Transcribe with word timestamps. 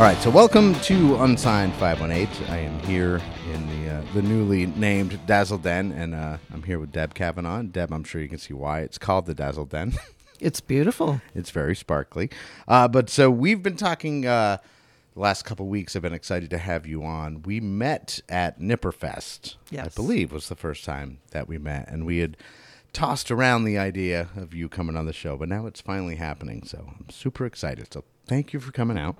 All 0.00 0.06
right, 0.06 0.16
so 0.22 0.30
welcome 0.30 0.74
to 0.76 1.16
Unsigned 1.16 1.74
518. 1.74 2.46
I 2.46 2.60
am 2.60 2.78
here 2.84 3.20
in 3.52 3.84
the 3.84 3.90
uh, 3.92 4.02
the 4.14 4.22
newly 4.22 4.64
named 4.64 5.20
Dazzle 5.26 5.58
Den, 5.58 5.92
and 5.92 6.14
uh, 6.14 6.38
I'm 6.54 6.62
here 6.62 6.78
with 6.78 6.90
Deb 6.90 7.12
Cavanaugh. 7.12 7.60
Deb, 7.64 7.92
I'm 7.92 8.04
sure 8.04 8.22
you 8.22 8.28
can 8.30 8.38
see 8.38 8.54
why 8.54 8.80
it's 8.80 8.96
called 8.96 9.26
the 9.26 9.34
Dazzle 9.34 9.66
Den. 9.66 9.92
It's 10.40 10.62
beautiful. 10.62 11.20
it's 11.34 11.50
very 11.50 11.76
sparkly. 11.76 12.30
Uh, 12.66 12.88
but 12.88 13.10
so 13.10 13.30
we've 13.30 13.62
been 13.62 13.76
talking 13.76 14.24
uh, 14.24 14.56
the 15.12 15.20
last 15.20 15.44
couple 15.44 15.66
weeks. 15.66 15.94
I've 15.94 16.00
been 16.00 16.14
excited 16.14 16.48
to 16.48 16.56
have 16.56 16.86
you 16.86 17.04
on. 17.04 17.42
We 17.42 17.60
met 17.60 18.20
at 18.26 18.58
Nipperfest, 18.58 19.56
I 19.78 19.88
believe 19.88 20.32
was 20.32 20.48
the 20.48 20.56
first 20.56 20.86
time 20.86 21.18
that 21.32 21.46
we 21.46 21.58
met, 21.58 21.90
and 21.90 22.06
we 22.06 22.20
had 22.20 22.38
tossed 22.92 23.30
around 23.30 23.64
the 23.64 23.78
idea 23.78 24.28
of 24.36 24.54
you 24.54 24.68
coming 24.68 24.96
on 24.96 25.06
the 25.06 25.12
show, 25.12 25.36
but 25.36 25.48
now 25.48 25.66
it's 25.66 25.80
finally 25.80 26.16
happening. 26.16 26.64
So 26.64 26.78
I'm 26.98 27.08
super 27.10 27.46
excited. 27.46 27.92
So 27.92 28.04
thank 28.26 28.52
you 28.52 28.60
for 28.60 28.72
coming 28.72 28.98
out. 28.98 29.16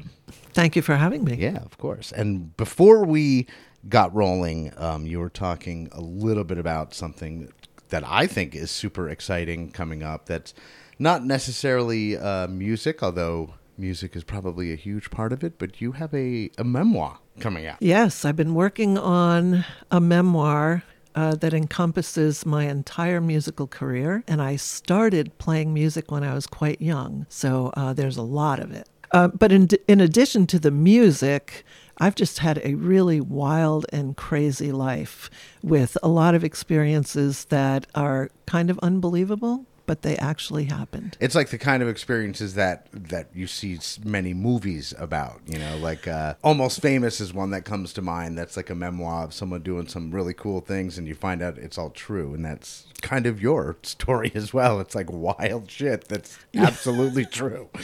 Thank 0.52 0.77
you 0.77 0.83
for 0.83 0.96
having 0.96 1.24
me. 1.24 1.37
Yeah, 1.37 1.59
of 1.59 1.79
course. 1.79 2.12
And 2.12 2.56
before 2.56 3.05
we 3.05 3.46
got 3.88 4.15
rolling, 4.15 4.73
um, 4.77 5.06
you 5.06 5.20
were 5.20 5.30
talking 5.30 5.88
a 5.93 6.01
little 6.01 6.45
bit 6.45 6.59
about 6.59 6.95
something 6.95 7.52
that 7.88 8.05
I 8.06 8.27
think 8.27 8.55
is 8.55 8.70
super 8.70 9.09
exciting 9.09 9.71
coming 9.71 10.02
up. 10.02 10.27
That's 10.27 10.55
not 10.98 11.24
necessarily 11.24 12.16
uh, 12.16 12.46
music, 12.49 13.02
although 13.02 13.55
music 13.79 14.15
is 14.15 14.23
probably 14.23 14.73
a 14.73 14.77
huge 14.77 15.10
part 15.10 15.32
of 15.32 15.43
it. 15.43 15.59
But 15.59 15.80
you 15.80 15.93
have 15.93 16.12
a, 16.15 16.51
a 16.59 16.65
memoir 16.65 17.18
coming 17.40 17.66
out. 17.66 17.79
Yes, 17.80 18.24
I've 18.24 18.37
been 18.37 18.55
working 18.55 18.99
on 18.99 19.65
a 19.90 20.01
memoir 20.01 20.82
uh, 21.14 21.34
that 21.36 21.54
encompasses 21.54 22.46
my 22.46 22.64
entire 22.64 23.20
musical 23.20 23.66
career, 23.66 24.22
and 24.28 24.40
I 24.40 24.56
started 24.56 25.36
playing 25.38 25.74
music 25.74 26.10
when 26.10 26.24
I 26.24 26.34
was 26.34 26.46
quite 26.46 26.80
young, 26.80 27.26
so 27.28 27.72
uh, 27.76 27.92
there's 27.92 28.16
a 28.16 28.22
lot 28.22 28.60
of 28.60 28.72
it. 28.72 28.88
Uh, 29.12 29.28
but 29.28 29.50
in, 29.50 29.68
in 29.88 30.00
addition 30.00 30.46
to 30.46 30.58
the 30.58 30.70
music, 30.70 31.64
I've 31.98 32.14
just 32.14 32.38
had 32.38 32.60
a 32.64 32.74
really 32.74 33.20
wild 33.20 33.86
and 33.92 34.16
crazy 34.16 34.72
life 34.72 35.28
with 35.62 35.98
a 36.02 36.08
lot 36.08 36.34
of 36.34 36.44
experiences 36.44 37.46
that 37.46 37.86
are 37.94 38.30
kind 38.46 38.70
of 38.70 38.78
unbelievable, 38.82 39.66
but 39.91 40.02
they 40.02 40.16
actually 40.19 40.66
happened. 40.66 41.16
It's 41.19 41.35
like 41.35 41.49
the 41.49 41.59
kind 41.59 41.83
of 41.83 41.88
experiences 41.88 42.55
that 42.55 42.87
that 42.93 43.27
you 43.35 43.49
see 43.49 43.77
many 44.05 44.33
movies 44.33 44.95
about. 44.96 45.41
You 45.46 45.59
know, 45.59 45.79
like 45.79 46.07
uh, 46.07 46.35
Almost 46.45 46.80
Famous 46.80 47.21
is 47.21 47.35
one 47.35 47.51
that 47.51 47.65
comes 47.65 47.93
to 47.95 48.01
mind. 48.01 48.38
That's 48.38 48.57
like 48.57 48.71
a 48.71 48.77
memoir 48.77 49.24
of 49.24 49.35
someone 49.35 49.63
doing 49.63 49.88
some 49.88 50.13
really 50.13 50.33
cool 50.33 50.61
things, 50.61 50.96
and 50.96 51.09
you 51.09 51.16
find 51.16 51.43
out 51.43 51.59
it's 51.59 51.77
all 51.77 51.91
true, 51.91 52.35
and 52.35 52.45
that's 52.45 52.87
kind 53.01 53.27
of 53.27 53.43
your 53.43 53.77
story 53.83 54.30
as 54.35 54.55
well. 54.55 54.80
It's 54.80 54.95
like 54.95 55.11
wild 55.11 55.71
shit 55.71 56.07
that's 56.09 56.38
absolutely 56.55 57.24
true. 57.24 57.68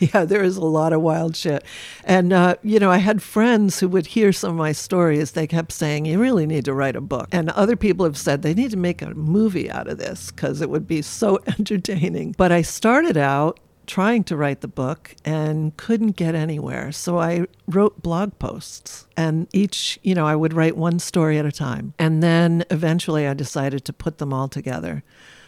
Yeah, 0.00 0.24
there 0.24 0.42
is 0.42 0.56
a 0.56 0.64
lot 0.64 0.94
of 0.94 1.02
wild 1.02 1.36
shit. 1.36 1.62
And, 2.04 2.32
uh, 2.32 2.54
you 2.62 2.78
know, 2.78 2.90
I 2.90 2.96
had 2.96 3.22
friends 3.22 3.80
who 3.80 3.88
would 3.88 4.06
hear 4.06 4.32
some 4.32 4.52
of 4.52 4.56
my 4.56 4.72
stories. 4.72 5.32
They 5.32 5.46
kept 5.46 5.72
saying, 5.72 6.06
you 6.06 6.18
really 6.18 6.46
need 6.46 6.64
to 6.64 6.72
write 6.72 6.96
a 6.96 7.02
book. 7.02 7.28
And 7.32 7.50
other 7.50 7.76
people 7.76 8.06
have 8.06 8.16
said 8.16 8.40
they 8.40 8.54
need 8.54 8.70
to 8.70 8.78
make 8.78 9.02
a 9.02 9.14
movie 9.14 9.70
out 9.70 9.88
of 9.88 9.98
this 9.98 10.30
because 10.30 10.62
it 10.62 10.70
would 10.70 10.86
be 10.86 11.02
so 11.02 11.38
entertaining. 11.58 12.34
But 12.36 12.52
I 12.52 12.62
started 12.62 13.16
out 13.16 13.60
trying 13.86 14.22
to 14.22 14.36
write 14.36 14.60
the 14.60 14.68
book 14.68 15.16
and 15.24 15.76
couldn't 15.76 16.12
get 16.12 16.34
anywhere. 16.34 16.92
So 16.92 17.18
I 17.18 17.46
wrote 17.66 18.02
blog 18.02 18.38
posts 18.38 19.08
and 19.16 19.48
each, 19.52 19.98
you 20.02 20.14
know, 20.14 20.26
I 20.26 20.36
would 20.36 20.52
write 20.52 20.76
one 20.76 21.00
story 21.00 21.38
at 21.38 21.44
a 21.44 21.50
time. 21.50 21.94
And 21.98 22.22
then 22.22 22.64
eventually 22.70 23.26
I 23.26 23.34
decided 23.34 23.84
to 23.86 23.92
put 23.92 24.18
them 24.18 24.32
all 24.32 24.46
together. 24.46 25.02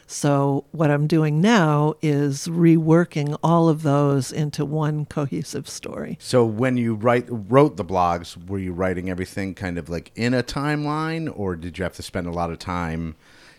So 0.09 0.65
what 0.72 0.91
I'm 0.91 1.06
doing 1.06 1.41
now 1.41 1.94
is 2.03 2.48
reworking 2.48 3.38
all 3.43 3.69
of 3.69 3.82
those 3.82 4.32
into 4.32 4.65
one 4.65 5.06
cohesive 5.06 5.69
story. 5.69 6.19
So 6.21 6.44
when 6.44 6.77
you 6.77 6.94
write 6.94 7.27
wrote 7.28 7.77
the 7.77 7.84
blogs, 7.84 8.37
were 8.48 8.59
you 8.59 8.72
writing 8.72 9.09
everything 9.09 9.54
kind 9.54 9.78
of 9.78 9.88
like 9.88 10.10
in 10.15 10.34
a 10.34 10.43
timeline, 10.43 11.32
or 11.34 11.56
did 11.56 11.78
you 11.78 11.84
have 11.84 11.94
to 11.94 12.03
spend 12.03 12.27
a 12.27 12.32
lot 12.32 12.50
of 12.50 12.59
time? 12.59 13.15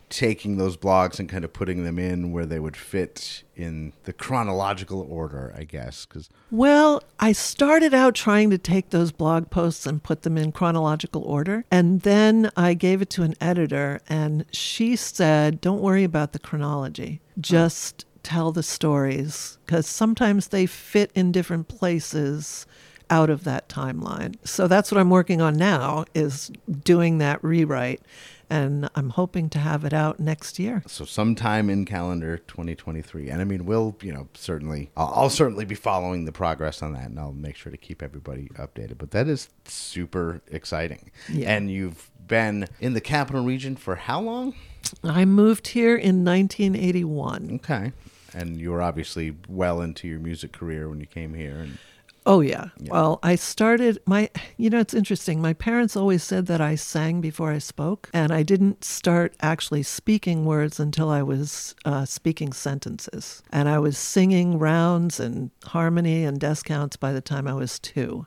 Taking 0.09 0.57
those 0.57 0.77
blogs 0.77 1.19
and 1.19 1.27
kind 1.27 1.43
of 1.43 1.53
putting 1.53 1.83
them 1.83 1.97
in 1.97 2.31
where 2.31 2.45
they 2.45 2.59
would 2.59 2.77
fit 2.77 3.43
in 3.55 3.93
the 4.03 4.13
chronological 4.13 5.01
order, 5.09 5.53
I 5.57 5.63
guess, 5.63 6.05
because 6.05 6.29
Well, 6.51 7.03
I 7.19 7.31
started 7.31 7.93
out 7.93 8.15
trying 8.15 8.49
to 8.51 8.57
take 8.57 8.89
those 8.89 9.11
blog 9.11 9.49
posts 9.49 9.85
and 9.85 10.03
put 10.03 10.21
them 10.21 10.37
in 10.37 10.51
chronological 10.51 11.23
order. 11.23 11.65
And 11.71 12.01
then 12.01 12.51
I 12.55 12.73
gave 12.73 13.01
it 13.01 13.09
to 13.11 13.23
an 13.23 13.35
editor, 13.41 14.01
and 14.07 14.45
she 14.51 14.95
said, 14.95 15.61
Don't 15.61 15.81
worry 15.81 16.03
about 16.03 16.33
the 16.33 16.39
chronology, 16.39 17.21
oh. 17.23 17.41
just 17.41 18.05
tell 18.23 18.51
the 18.51 18.63
stories, 18.63 19.57
because 19.65 19.87
sometimes 19.87 20.49
they 20.49 20.65
fit 20.65 21.11
in 21.13 21.31
different 21.31 21.67
places 21.67 22.65
out 23.09 23.29
of 23.29 23.43
that 23.43 23.69
timeline. 23.69 24.35
So 24.43 24.67
that's 24.67 24.91
what 24.91 24.99
I'm 24.99 25.09
working 25.09 25.41
on 25.41 25.55
now 25.55 26.05
is 26.15 26.51
doing 26.83 27.17
that 27.19 27.43
rewrite 27.43 28.01
and 28.53 28.87
I'm 28.93 29.09
hoping 29.09 29.49
to 29.49 29.59
have 29.59 29.83
it 29.83 29.93
out 29.93 30.19
next 30.19 30.59
year. 30.59 30.83
So 30.85 31.05
sometime 31.05 31.71
in 31.71 31.85
calendar 31.85 32.37
2023, 32.37 33.29
and 33.29 33.41
I 33.41 33.45
mean, 33.45 33.65
we'll 33.65 33.97
you 34.01 34.13
know 34.13 34.27
certainly 34.35 34.91
I'll, 34.95 35.11
I'll 35.15 35.29
certainly 35.29 35.65
be 35.65 35.75
following 35.75 36.25
the 36.25 36.31
progress 36.31 36.83
on 36.83 36.93
that, 36.93 37.09
and 37.09 37.19
I'll 37.19 37.33
make 37.33 37.55
sure 37.55 37.71
to 37.71 37.77
keep 37.77 38.03
everybody 38.03 38.49
updated. 38.55 38.99
But 38.99 39.09
that 39.11 39.27
is 39.27 39.49
super 39.65 40.41
exciting. 40.51 41.09
Yeah. 41.27 41.51
And 41.51 41.71
you've 41.71 42.11
been 42.27 42.67
in 42.79 42.93
the 42.93 43.01
capital 43.01 43.43
region 43.43 43.75
for 43.75 43.95
how 43.95 44.21
long? 44.21 44.53
I 45.03 45.25
moved 45.25 45.69
here 45.69 45.95
in 45.95 46.23
1981. 46.23 47.55
Okay. 47.55 47.91
And 48.35 48.59
you 48.59 48.71
were 48.71 48.81
obviously 48.81 49.35
well 49.47 49.81
into 49.81 50.07
your 50.07 50.19
music 50.19 50.51
career 50.51 50.89
when 50.89 50.99
you 50.99 51.07
came 51.07 51.33
here, 51.33 51.57
and 51.57 51.79
Oh 52.25 52.39
yeah. 52.41 52.69
Well, 52.87 53.19
I 53.21 53.35
started 53.35 53.99
my 54.05 54.29
you 54.57 54.69
know 54.69 54.79
it's 54.79 54.93
interesting. 54.93 55.41
My 55.41 55.53
parents 55.53 55.95
always 55.95 56.23
said 56.23 56.45
that 56.47 56.61
I 56.61 56.75
sang 56.75 57.21
before 57.21 57.51
I 57.51 57.57
spoke, 57.59 58.09
and 58.13 58.31
I 58.31 58.43
didn't 58.43 58.83
start 58.83 59.35
actually 59.41 59.83
speaking 59.83 60.45
words 60.45 60.79
until 60.79 61.09
I 61.09 61.21
was 61.21 61.75
uh, 61.85 62.05
speaking 62.05 62.53
sentences. 62.53 63.43
And 63.51 63.67
I 63.67 63.79
was 63.79 63.97
singing 63.97 64.57
rounds 64.59 65.19
and 65.19 65.51
harmony 65.65 66.23
and 66.23 66.39
descants 66.39 66.95
by 66.95 67.11
the 67.11 67.21
time 67.21 67.47
I 67.47 67.53
was 67.53 67.79
2. 67.79 68.25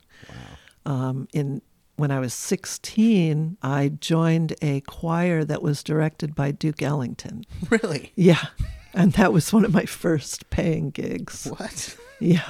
Um, 0.85 1.27
in 1.33 1.63
when 1.97 2.11
I 2.11 2.21
was 2.21 2.35
16, 2.35 3.57
I 3.63 3.89
joined 3.89 4.55
a 4.61 4.83
choir 4.83 5.45
that 5.45 5.63
was 5.63 5.83
directed 5.83 6.35
by 6.35 6.51
Duke 6.51 6.83
Ellington. 6.83 7.45
really, 7.71 8.13
Yeah. 8.15 8.45
And 8.93 9.13
that 9.15 9.33
was 9.33 9.53
one 9.53 9.65
of 9.65 9.75
my 9.75 9.85
first 9.85 10.49
paying 10.51 10.91
gigs. 10.91 11.47
what? 11.47 11.97
Yeah. 12.21 12.49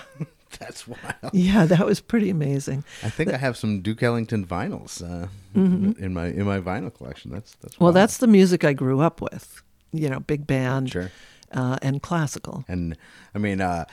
That's 0.61 0.87
wild. 0.89 1.33
Yeah, 1.33 1.65
that 1.67 1.85
was 1.87 2.01
pretty 2.01 2.31
amazing. 2.31 2.85
I 3.03 3.11
think 3.11 3.33
I 3.33 3.37
have 3.37 3.57
some 3.57 3.81
Duke 3.83 4.03
Ellington 4.03 4.47
vinyls 4.47 5.03
uh, 5.03 5.29
in 5.55 6.13
my 6.15 6.27
in 6.29 6.45
my 6.45 6.61
vinyl 6.61 6.93
collection. 6.95 7.31
That's 7.31 7.55
that's 7.57 7.75
Mm-hmm. 7.75 7.85
Well, 7.85 7.89
wild. 7.93 7.97
that's 7.97 8.19
the 8.19 8.27
music 8.27 8.65
I 8.65 8.73
grew 8.73 9.01
up 9.01 9.21
with. 9.21 9.63
You 9.93 10.11
know, 10.11 10.21
big 10.21 10.47
band 10.47 10.91
Sure. 10.91 11.11
uh, 11.53 11.79
and 11.83 12.03
classical. 12.03 12.65
And 12.69 12.97
I 13.35 13.39
mean, 13.39 13.61
uh, 13.61 13.85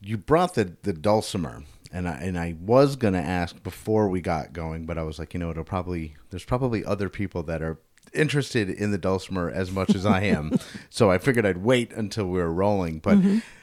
you 0.00 0.16
brought 0.16 0.54
the 0.54 0.76
the 0.82 0.92
dulcimer, 0.92 1.62
and 1.92 2.08
I 2.08 2.12
and 2.12 2.38
I 2.38 2.56
was 2.60 2.96
gonna 2.96 3.18
ask 3.18 3.62
before 3.62 4.08
we 4.08 4.20
got 4.20 4.52
going, 4.52 4.86
but 4.86 4.98
I 4.98 5.02
was 5.02 5.18
like, 5.18 5.34
you 5.34 5.40
know, 5.40 5.50
it'll 5.50 5.64
probably 5.64 6.16
there's 6.30 6.44
probably 6.44 6.84
other 6.84 7.08
people 7.08 7.42
that 7.44 7.62
are 7.62 7.78
interested 8.12 8.68
in 8.68 8.90
the 8.90 8.98
dulcimer 8.98 9.50
as 9.50 9.70
much 9.70 9.94
as 9.94 10.04
I 10.04 10.22
am, 10.22 10.52
so 10.90 11.10
I 11.10 11.18
figured 11.18 11.46
I'd 11.46 11.58
wait 11.58 11.92
until 11.92 12.26
we 12.26 12.38
were 12.38 12.52
rolling. 12.52 12.98
But 12.98 13.18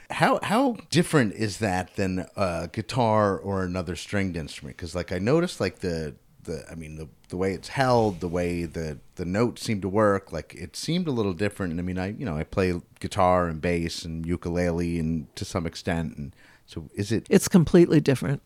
how 0.10 0.40
how 0.42 0.78
different 0.90 1.34
is 1.34 1.58
that 1.60 1.96
than 1.96 2.26
a 2.36 2.70
guitar 2.72 3.38
or 3.38 3.64
another 3.64 3.96
stringed 3.96 4.38
instrument? 4.38 4.78
Because 4.78 4.96
like 4.96 5.12
I 5.12 5.20
noticed, 5.20 5.60
like 5.60 5.80
the 5.80 6.16
the 6.44 6.66
I 6.72 6.76
mean 6.76 6.96
the 6.96 7.08
the 7.30 7.38
way 7.38 7.54
it's 7.54 7.68
held, 7.68 8.20
the 8.20 8.28
way 8.28 8.64
the 8.64 9.00
the 9.16 9.26
notes 9.26 9.62
seem 9.62 9.82
to 9.82 9.90
work, 9.90 10.32
like 10.32 10.56
it 10.56 10.76
seemed 10.76 11.08
a 11.08 11.12
little 11.12 11.34
different. 11.34 11.72
And 11.72 11.80
I 11.80 11.84
mean, 11.84 12.00
I 12.00 12.12
you 12.12 12.26
know 12.26 12.38
I 12.38 12.44
play 12.44 12.80
guitar 13.00 13.48
and 13.48 13.62
bass 13.62 14.06
and 14.06 14.26
ukulele 14.26 15.00
and 15.00 15.34
to 15.36 15.46
some 15.46 15.68
extent, 15.68 16.18
and 16.18 16.36
so 16.66 16.90
is 16.96 17.12
it? 17.12 17.28
It's 17.30 17.48
completely 17.48 18.00
different. 18.00 18.42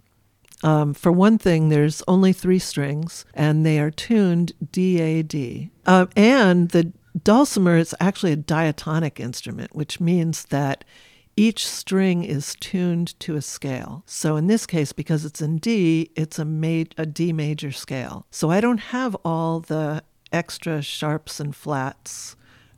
Um, 0.63 0.93
for 0.93 1.11
one 1.11 1.37
thing, 1.37 1.69
there's 1.69 2.03
only 2.07 2.33
three 2.33 2.59
strings, 2.59 3.25
and 3.33 3.65
they 3.65 3.79
are 3.79 3.91
tuned 3.91 4.53
D 4.71 4.99
A 4.99 5.23
D. 5.23 5.71
Uh, 5.85 6.05
and 6.15 6.69
the 6.69 6.91
dulcimer 7.23 7.77
is 7.77 7.95
actually 7.99 8.31
a 8.31 8.35
diatonic 8.37 9.19
instrument, 9.19 9.75
which 9.75 9.99
means 9.99 10.45
that 10.45 10.83
each 11.37 11.67
string 11.67 12.23
is 12.23 12.55
tuned 12.59 13.19
to 13.21 13.35
a 13.35 13.41
scale. 13.41 14.03
So 14.05 14.35
in 14.35 14.47
this 14.47 14.65
case, 14.65 14.91
because 14.91 15.25
it's 15.25 15.41
in 15.41 15.57
D, 15.57 16.11
it's 16.15 16.37
a, 16.37 16.45
ma- 16.45 16.83
a 16.97 17.05
D 17.05 17.33
major 17.33 17.71
scale. 17.71 18.25
So 18.31 18.51
I 18.51 18.61
don't 18.61 18.79
have 18.79 19.15
all 19.23 19.59
the 19.59 20.03
extra 20.31 20.81
sharps 20.81 21.39
and 21.39 21.55
flats 21.55 22.35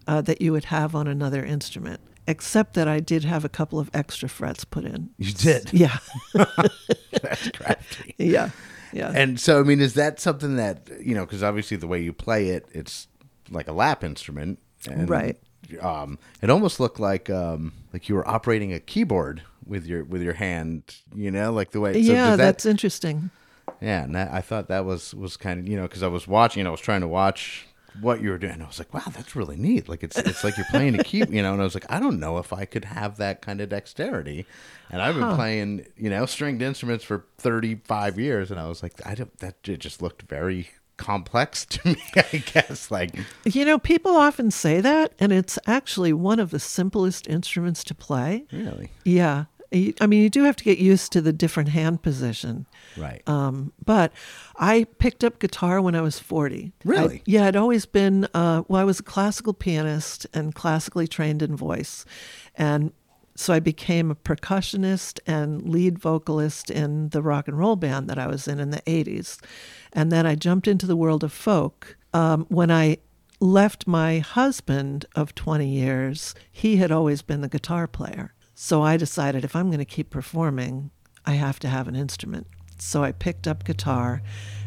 uh, 0.08 0.22
that 0.22 0.42
you 0.42 0.52
would 0.52 0.66
have 0.66 0.96
on 0.96 1.08
another 1.08 1.44
instrument, 1.44 2.00
except 2.28 2.74
that 2.76 2.88
I 2.88 3.00
did 3.00 3.24
have 3.24 3.44
a 3.46 3.50
couple 3.50 3.80
of 3.80 3.90
extra 3.94 4.30
frets 4.30 4.66
put 4.66 4.86
in. 4.86 5.10
You 5.18 5.34
did. 5.34 5.72
Yeah. 5.74 5.98
That's 6.34 7.50
crafty. 7.52 8.16
Yeah. 8.18 8.50
Yeah. 8.92 9.12
And 9.16 9.40
so, 9.40 9.60
I 9.60 9.64
mean, 9.64 9.82
is 9.82 9.96
that 9.96 10.20
something 10.20 10.56
that 10.58 10.88
you 11.02 11.16
know? 11.16 11.26
Because 11.26 11.42
obviously, 11.42 11.78
the 11.78 11.88
way 11.88 12.00
you 12.02 12.14
play 12.14 12.50
it, 12.50 12.68
it's 12.72 13.08
like 13.50 13.68
a 13.68 13.72
lap 13.74 14.04
instrument, 14.04 14.60
and 14.88 15.10
Right. 15.10 15.38
Um, 15.82 16.18
it 16.42 16.50
almost 16.50 16.80
looked 16.80 17.00
like 17.00 17.30
um, 17.30 17.74
like 17.94 18.10
you 18.10 18.16
were 18.16 18.28
operating 18.28 18.74
a 18.74 18.80
keyboard 18.80 19.42
with 19.66 19.86
your 19.86 20.04
with 20.04 20.22
your 20.22 20.34
hand. 20.34 20.84
You 21.16 21.32
know, 21.32 21.52
like 21.52 21.72
the 21.72 21.80
way. 21.80 21.98
yeah, 21.98 22.32
did 22.32 22.40
that- 22.40 22.44
that's 22.44 22.66
interesting. 22.66 23.30
yeah, 23.82 24.04
and 24.04 24.16
that, 24.16 24.32
I 24.32 24.42
thought 24.42 24.68
that 24.68 24.86
was 24.86 25.14
was 25.14 25.38
kind 25.38 25.60
of 25.60 25.68
you 25.68 25.76
know 25.78 25.84
because 25.84 26.04
I 26.04 26.08
was 26.08 26.28
watching, 26.28 26.60
you 26.60 26.64
know, 26.66 26.70
I 26.70 26.72
was 26.72 26.82
trying 26.82 27.02
to 27.02 27.08
watch 27.08 27.68
what 28.02 28.22
you 28.22 28.32
were 28.32 28.40
doing. 28.40 28.54
And 28.54 28.64
I 28.64 28.66
was 28.66 28.80
like, 28.80 28.92
wow, 28.92 29.04
that's 29.12 29.36
really 29.36 29.56
neat. 29.56 29.88
Like 29.88 30.04
it's 30.04 30.18
it's 30.18 30.44
like 30.44 30.58
you're 30.58 30.66
playing 30.72 31.00
a 31.00 31.04
key, 31.04 31.20
you 31.30 31.42
know. 31.44 31.54
And 31.54 31.62
I 31.62 31.64
was 31.64 31.76
like, 31.76 31.86
I 31.90 32.00
don't 32.00 32.20
know 32.20 32.40
if 32.40 32.52
I 32.52 32.66
could 32.66 32.86
have 32.86 33.18
that 33.18 33.42
kind 33.42 33.62
of 33.62 33.70
dexterity. 33.70 34.46
And 34.90 35.02
I've 35.02 35.16
been 35.16 35.36
playing, 35.36 35.86
you 35.96 36.10
know, 36.10 36.26
stringed 36.26 36.62
instruments 36.62 37.04
for 37.04 37.26
35 37.38 38.20
years, 38.20 38.52
and 38.52 38.60
I 38.60 38.68
was 38.68 38.84
like, 38.84 38.94
I 39.06 39.16
don't. 39.16 39.36
That 39.40 39.56
it 39.68 39.78
just 39.80 40.02
looked 40.02 40.24
very 40.24 40.70
complex 40.98 41.66
to 41.70 41.88
me. 41.90 41.98
I 42.16 42.38
guess 42.38 42.90
like 42.92 43.16
You 43.46 43.66
know, 43.66 43.80
people 43.80 44.16
often 44.16 44.52
say 44.52 44.82
that, 44.82 45.14
and 45.20 45.32
it's 45.32 45.58
actually 45.68 46.14
one 46.14 46.40
of 46.40 46.52
the 46.52 46.60
simplest 46.60 47.28
instruments 47.28 47.84
to 47.86 47.96
play. 47.96 48.46
really 48.52 48.90
Yeah. 49.04 49.46
I 50.00 50.06
mean, 50.06 50.22
you 50.22 50.30
do 50.30 50.44
have 50.44 50.56
to 50.58 50.64
get 50.64 50.78
used 50.78 51.12
to 51.14 51.22
the 51.22 51.34
different 51.34 51.70
hand 51.70 52.04
position. 52.04 52.68
right. 52.96 53.24
Um, 53.28 53.74
but 53.84 54.12
I 54.58 54.84
picked 55.00 55.24
up 55.24 55.40
guitar 55.40 55.82
when 55.82 55.96
I 55.96 56.02
was 56.02 56.20
40. 56.20 56.74
Really? 56.86 57.16
I- 57.18 57.22
yeah, 57.26 57.46
I'd 57.48 57.56
always 57.56 57.88
been, 57.88 58.28
uh, 58.36 58.62
well, 58.68 58.80
I 58.82 58.84
was 58.84 59.00
a 59.00 59.04
classical 59.04 59.52
pianist 59.52 60.28
and 60.32 60.54
classically 60.54 61.08
trained 61.08 61.42
in 61.42 61.56
voice. 61.56 62.06
And 62.54 62.92
so 63.36 63.54
I 63.54 63.60
became 63.60 64.12
a 64.12 64.16
percussionist 64.16 65.20
and 65.26 65.68
lead 65.68 65.98
vocalist 65.98 66.70
in 66.70 67.10
the 67.10 67.22
rock 67.22 67.48
and 67.48 67.58
roll 67.58 67.76
band 67.76 68.08
that 68.10 68.20
I 68.20 68.28
was 68.28 68.48
in 68.48 68.60
in 68.60 68.70
the 68.70 68.82
80s. 68.82 69.40
And 69.92 70.12
then 70.12 70.26
I 70.26 70.36
jumped 70.36 70.68
into 70.68 70.86
the 70.86 70.96
world 70.96 71.24
of 71.24 71.34
folk. 71.34 71.98
Um, 72.14 72.46
when 72.50 72.70
I 72.70 72.98
left 73.40 73.88
my 73.88 74.20
husband 74.20 75.06
of 75.16 75.34
20 75.36 75.68
years, 75.68 76.36
he 76.52 76.78
had 76.78 76.92
always 76.92 77.22
been 77.22 77.42
the 77.42 77.50
guitar 77.50 77.88
player. 77.88 78.34
So 78.54 78.84
I 78.84 78.98
decided 78.98 79.44
if 79.44 79.56
I'm 79.56 79.68
going 79.68 79.80
to 79.80 79.86
keep 79.86 80.12
performing, 80.12 80.92
I 81.26 81.34
have 81.34 81.60
to 81.60 81.68
have 81.70 81.88
an 81.88 81.96
instrument. 81.96 82.48
So 82.78 83.04
I 83.04 83.12
picked 83.12 83.48
up 83.48 83.64
guitar. 83.64 84.22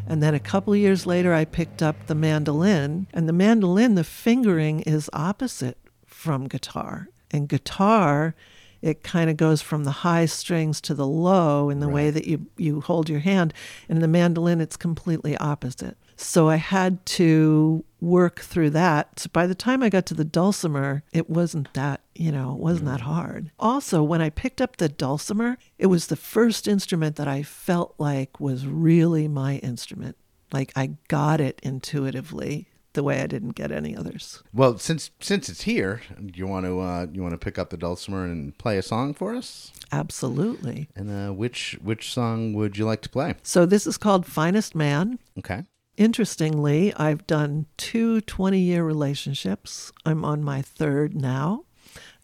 And 0.09 0.23
then 0.23 0.35
a 0.35 0.41
couple 0.41 0.75
years 0.75 1.07
later, 1.07 1.33
I 1.33 1.45
picked 1.45 1.83
up 1.83 2.07
the 2.07 2.15
mandolin. 2.15 3.07
And 3.13 3.29
the 3.29 3.33
mandolin, 3.33 3.95
the 3.95 4.05
fingering 4.05 4.81
is 4.81 5.09
opposite 5.13 5.79
from 6.05 6.49
guitar. 6.49 7.09
And 7.31 7.49
guitar, 7.49 8.35
it 8.83 9.03
kind 9.03 9.31
of 9.31 9.37
goes 9.37 9.63
from 9.63 9.85
the 9.85 9.91
high 9.91 10.27
strings 10.27 10.81
to 10.83 10.95
the 10.95 11.07
low 11.07 11.71
in 11.71 11.81
the 11.81 11.89
way 11.89 12.11
that 12.11 12.27
you, 12.27 12.47
you 12.57 12.81
hold 12.81 13.09
your 13.09 13.21
hand. 13.21 13.53
And 13.89 14.03
the 14.03 14.09
mandolin, 14.09 14.61
it's 14.61 14.77
completely 14.77 15.37
opposite. 15.39 15.97
So 16.17 16.49
I 16.49 16.57
had 16.57 17.05
to 17.07 17.85
work 18.01 18.41
through 18.41 18.71
that. 18.71 19.21
So 19.21 19.29
by 19.33 19.47
the 19.47 19.55
time 19.55 19.83
I 19.83 19.91
got 19.91 20.07
to 20.07 20.15
the 20.15 20.25
dulcimer, 20.25 21.03
it 21.13 21.29
wasn't 21.29 21.73
that, 21.75 22.01
you 22.15 22.33
know, 22.33 22.53
it 22.53 22.59
wasn't 22.59 22.87
that 22.87 23.01
mm. 23.01 23.05
hard. 23.05 23.51
Also, 23.59 24.03
when 24.03 24.23
I 24.23 24.31
picked 24.31 24.61
up 24.61 24.77
the 24.77 24.89
dulcimer, 24.89 25.59
it 25.79 25.87
was 25.87 26.07
the 26.07 26.17
first 26.17 26.67
instrument 26.67 27.17
that 27.17 27.29
I 27.29 27.43
felt 27.43 27.95
like 27.99 28.41
was 28.41 28.67
really 28.67 29.29
my 29.29 29.57
instrument. 29.57 30.17
Like 30.53 30.73
I 30.75 30.93
got 31.09 31.41
it 31.41 31.61
intuitively 31.63 32.69
the 32.97 33.05
way 33.05 33.23
I 33.23 33.29
didn't 33.29 33.55
get 33.55 33.71
any 33.71 33.97
others. 33.97 34.43
well, 34.53 34.77
since 34.79 35.11
since 35.21 35.49
it's 35.49 35.63
here, 35.63 36.03
do 36.19 36.33
you 36.35 36.49
want 36.49 36.67
to 36.67 36.81
uh, 36.81 37.07
you 37.13 37.23
want 37.23 37.33
to 37.35 37.39
pick 37.39 37.59
up 37.59 37.71
the 37.71 37.77
dulcimer 37.77 38.25
and 38.25 38.59
play 38.59 38.77
a 38.77 38.83
song 38.83 39.15
for 39.15 39.37
us? 39.37 39.71
Absolutely. 39.93 40.89
And 40.97 41.09
uh, 41.11 41.33
which 41.33 41.79
which 41.83 42.13
song 42.13 42.53
would 42.55 42.77
you 42.77 42.85
like 42.85 43.03
to 43.03 43.09
play? 43.09 43.35
So 43.43 43.65
this 43.65 43.87
is 43.87 43.97
called 43.97 44.27
Finest 44.27 44.75
Man. 44.75 45.21
Okay. 45.39 45.63
Interestingly, 45.97 46.93
I've 46.95 47.27
done 47.27 47.67
two 47.77 48.21
20 48.23 48.59
year 48.59 48.85
relationships. 48.85 49.93
I'm 50.05 50.25
on 50.25 50.43
my 50.43 50.61
third 50.61 51.15
now. 51.15 51.65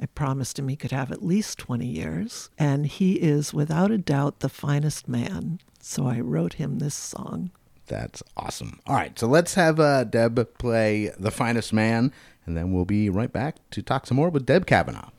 I 0.00 0.06
promised 0.06 0.58
him 0.58 0.68
he 0.68 0.76
could 0.76 0.90
have 0.90 1.12
at 1.12 1.24
least 1.24 1.58
20 1.58 1.86
years. 1.86 2.50
And 2.58 2.86
he 2.86 3.14
is, 3.14 3.54
without 3.54 3.90
a 3.90 3.98
doubt, 3.98 4.40
the 4.40 4.48
finest 4.48 5.08
man. 5.08 5.60
So 5.80 6.06
I 6.06 6.20
wrote 6.20 6.54
him 6.54 6.78
this 6.80 6.94
song. 6.94 7.50
That's 7.92 8.22
awesome. 8.38 8.80
All 8.86 8.96
right, 8.96 9.18
so 9.18 9.26
let's 9.26 9.52
have 9.52 9.78
uh, 9.78 10.04
Deb 10.04 10.56
play 10.56 11.10
The 11.18 11.30
Finest 11.30 11.74
Man, 11.74 12.10
and 12.46 12.56
then 12.56 12.72
we'll 12.72 12.86
be 12.86 13.10
right 13.10 13.30
back 13.30 13.56
to 13.72 13.82
talk 13.82 14.06
some 14.06 14.16
more 14.16 14.30
with 14.30 14.46
Deb 14.46 14.64
Cavanaugh. 14.64 15.10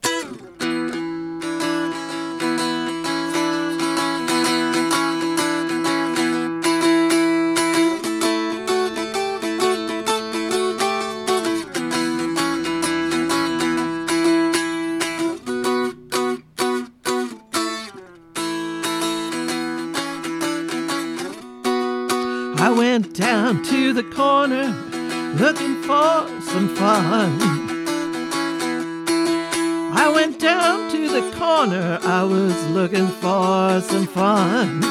Looking 32.69 33.07
for 33.07 33.81
some 33.81 34.07
fun. 34.07 34.83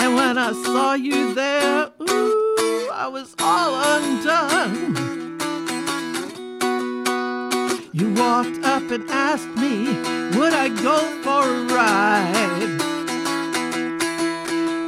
And 0.00 0.14
when 0.14 0.38
I 0.38 0.52
saw 0.64 0.94
you 0.94 1.34
there, 1.34 1.90
ooh, 2.00 2.90
I 2.92 3.08
was 3.08 3.34
all 3.38 3.74
undone. 3.96 4.96
You 7.92 8.14
walked 8.14 8.64
up 8.64 8.90
and 8.90 9.10
asked 9.10 9.54
me, 9.56 9.88
would 10.38 10.54
I 10.54 10.68
go 10.68 10.98
for 11.22 11.42
a 11.42 11.64
ride? 11.74 12.80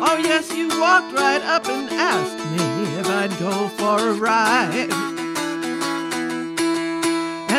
Oh, 0.05 0.17
yes, 0.17 0.55
you 0.55 0.69
walked 0.69 1.13
right 1.15 1.43
up 1.43 1.67
and 1.67 1.91
asked 1.91 2.39
me 2.53 2.99
if 3.01 3.07
I'd 3.09 3.39
go 3.39 3.69
for 3.69 4.09
a 4.09 4.15
ride. 4.15 5.12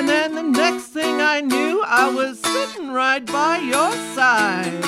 And 0.04 0.10
then 0.10 0.36
the 0.36 0.44
next 0.44 0.88
thing 0.88 1.22
I 1.22 1.40
knew, 1.40 1.82
I 1.88 2.14
was 2.14 2.38
sitting 2.38 2.92
right 2.92 3.26
by 3.26 3.60
your 3.60 3.94
side. 4.14 4.84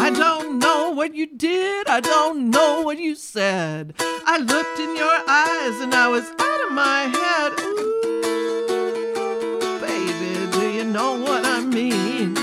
I 0.00 0.10
don't 0.10 0.58
know 0.58 0.90
what 0.90 1.14
you 1.14 1.28
did, 1.28 1.86
I 1.86 2.00
don't 2.00 2.50
know 2.50 2.82
what 2.82 2.98
you 2.98 3.14
said. 3.14 3.94
I 4.00 4.38
looked 4.38 4.80
in 4.80 4.96
your 4.96 5.16
eyes 5.28 5.80
and 5.80 5.94
I 5.94 6.08
was 6.08 6.28
out 6.40 6.60
of 6.66 6.72
my 6.72 7.02
head. 7.16 7.52
Ooh, 7.60 9.78
baby, 9.80 10.50
do 10.50 10.68
you 10.68 10.86
know 10.86 11.14
what 11.22 11.44
I 11.44 11.60
mean? 11.60 12.34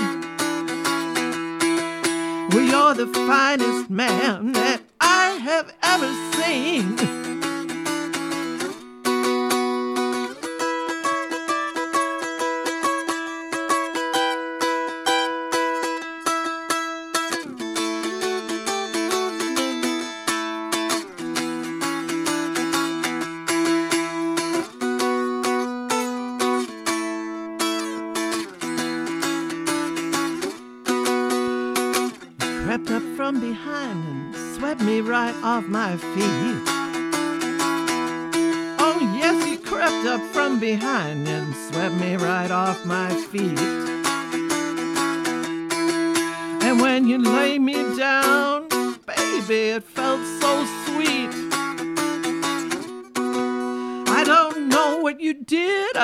Well, 2.48 2.64
you're 2.64 2.94
the 2.94 3.08
finest 3.26 3.90
man 3.90 4.52
that 4.52 4.80
I 5.02 5.32
have 5.32 5.70
ever 5.82 6.10
seen. 6.32 6.96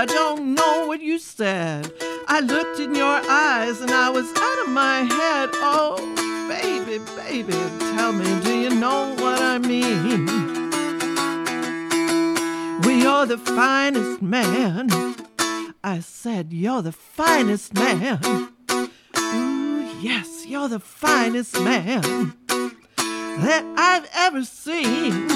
I 0.00 0.06
don't 0.06 0.54
know 0.54 0.86
what 0.86 1.02
you 1.02 1.18
said. 1.18 1.92
I 2.26 2.40
looked 2.40 2.80
in 2.80 2.94
your 2.94 3.20
eyes 3.28 3.82
and 3.82 3.90
I 3.90 4.08
was 4.08 4.32
out 4.34 4.58
of 4.64 4.72
my 4.72 5.00
head. 5.00 5.50
Oh, 5.56 5.98
baby, 6.48 7.04
baby, 7.16 7.52
tell 7.94 8.10
me, 8.10 8.24
do 8.40 8.58
you 8.58 8.70
know 8.70 9.14
what 9.16 9.42
I 9.42 9.58
mean? 9.58 10.24
Well, 12.80 12.96
you're 12.96 13.26
the 13.26 13.36
finest 13.36 14.22
man. 14.22 14.88
I 15.84 16.00
said, 16.00 16.54
You're 16.54 16.80
the 16.80 16.92
finest 16.92 17.74
man. 17.74 18.20
Ooh, 18.70 19.98
yes, 20.00 20.46
you're 20.46 20.70
the 20.70 20.80
finest 20.80 21.60
man 21.60 22.32
that 22.56 23.64
I've 23.76 24.08
ever 24.14 24.44
seen. 24.44 25.28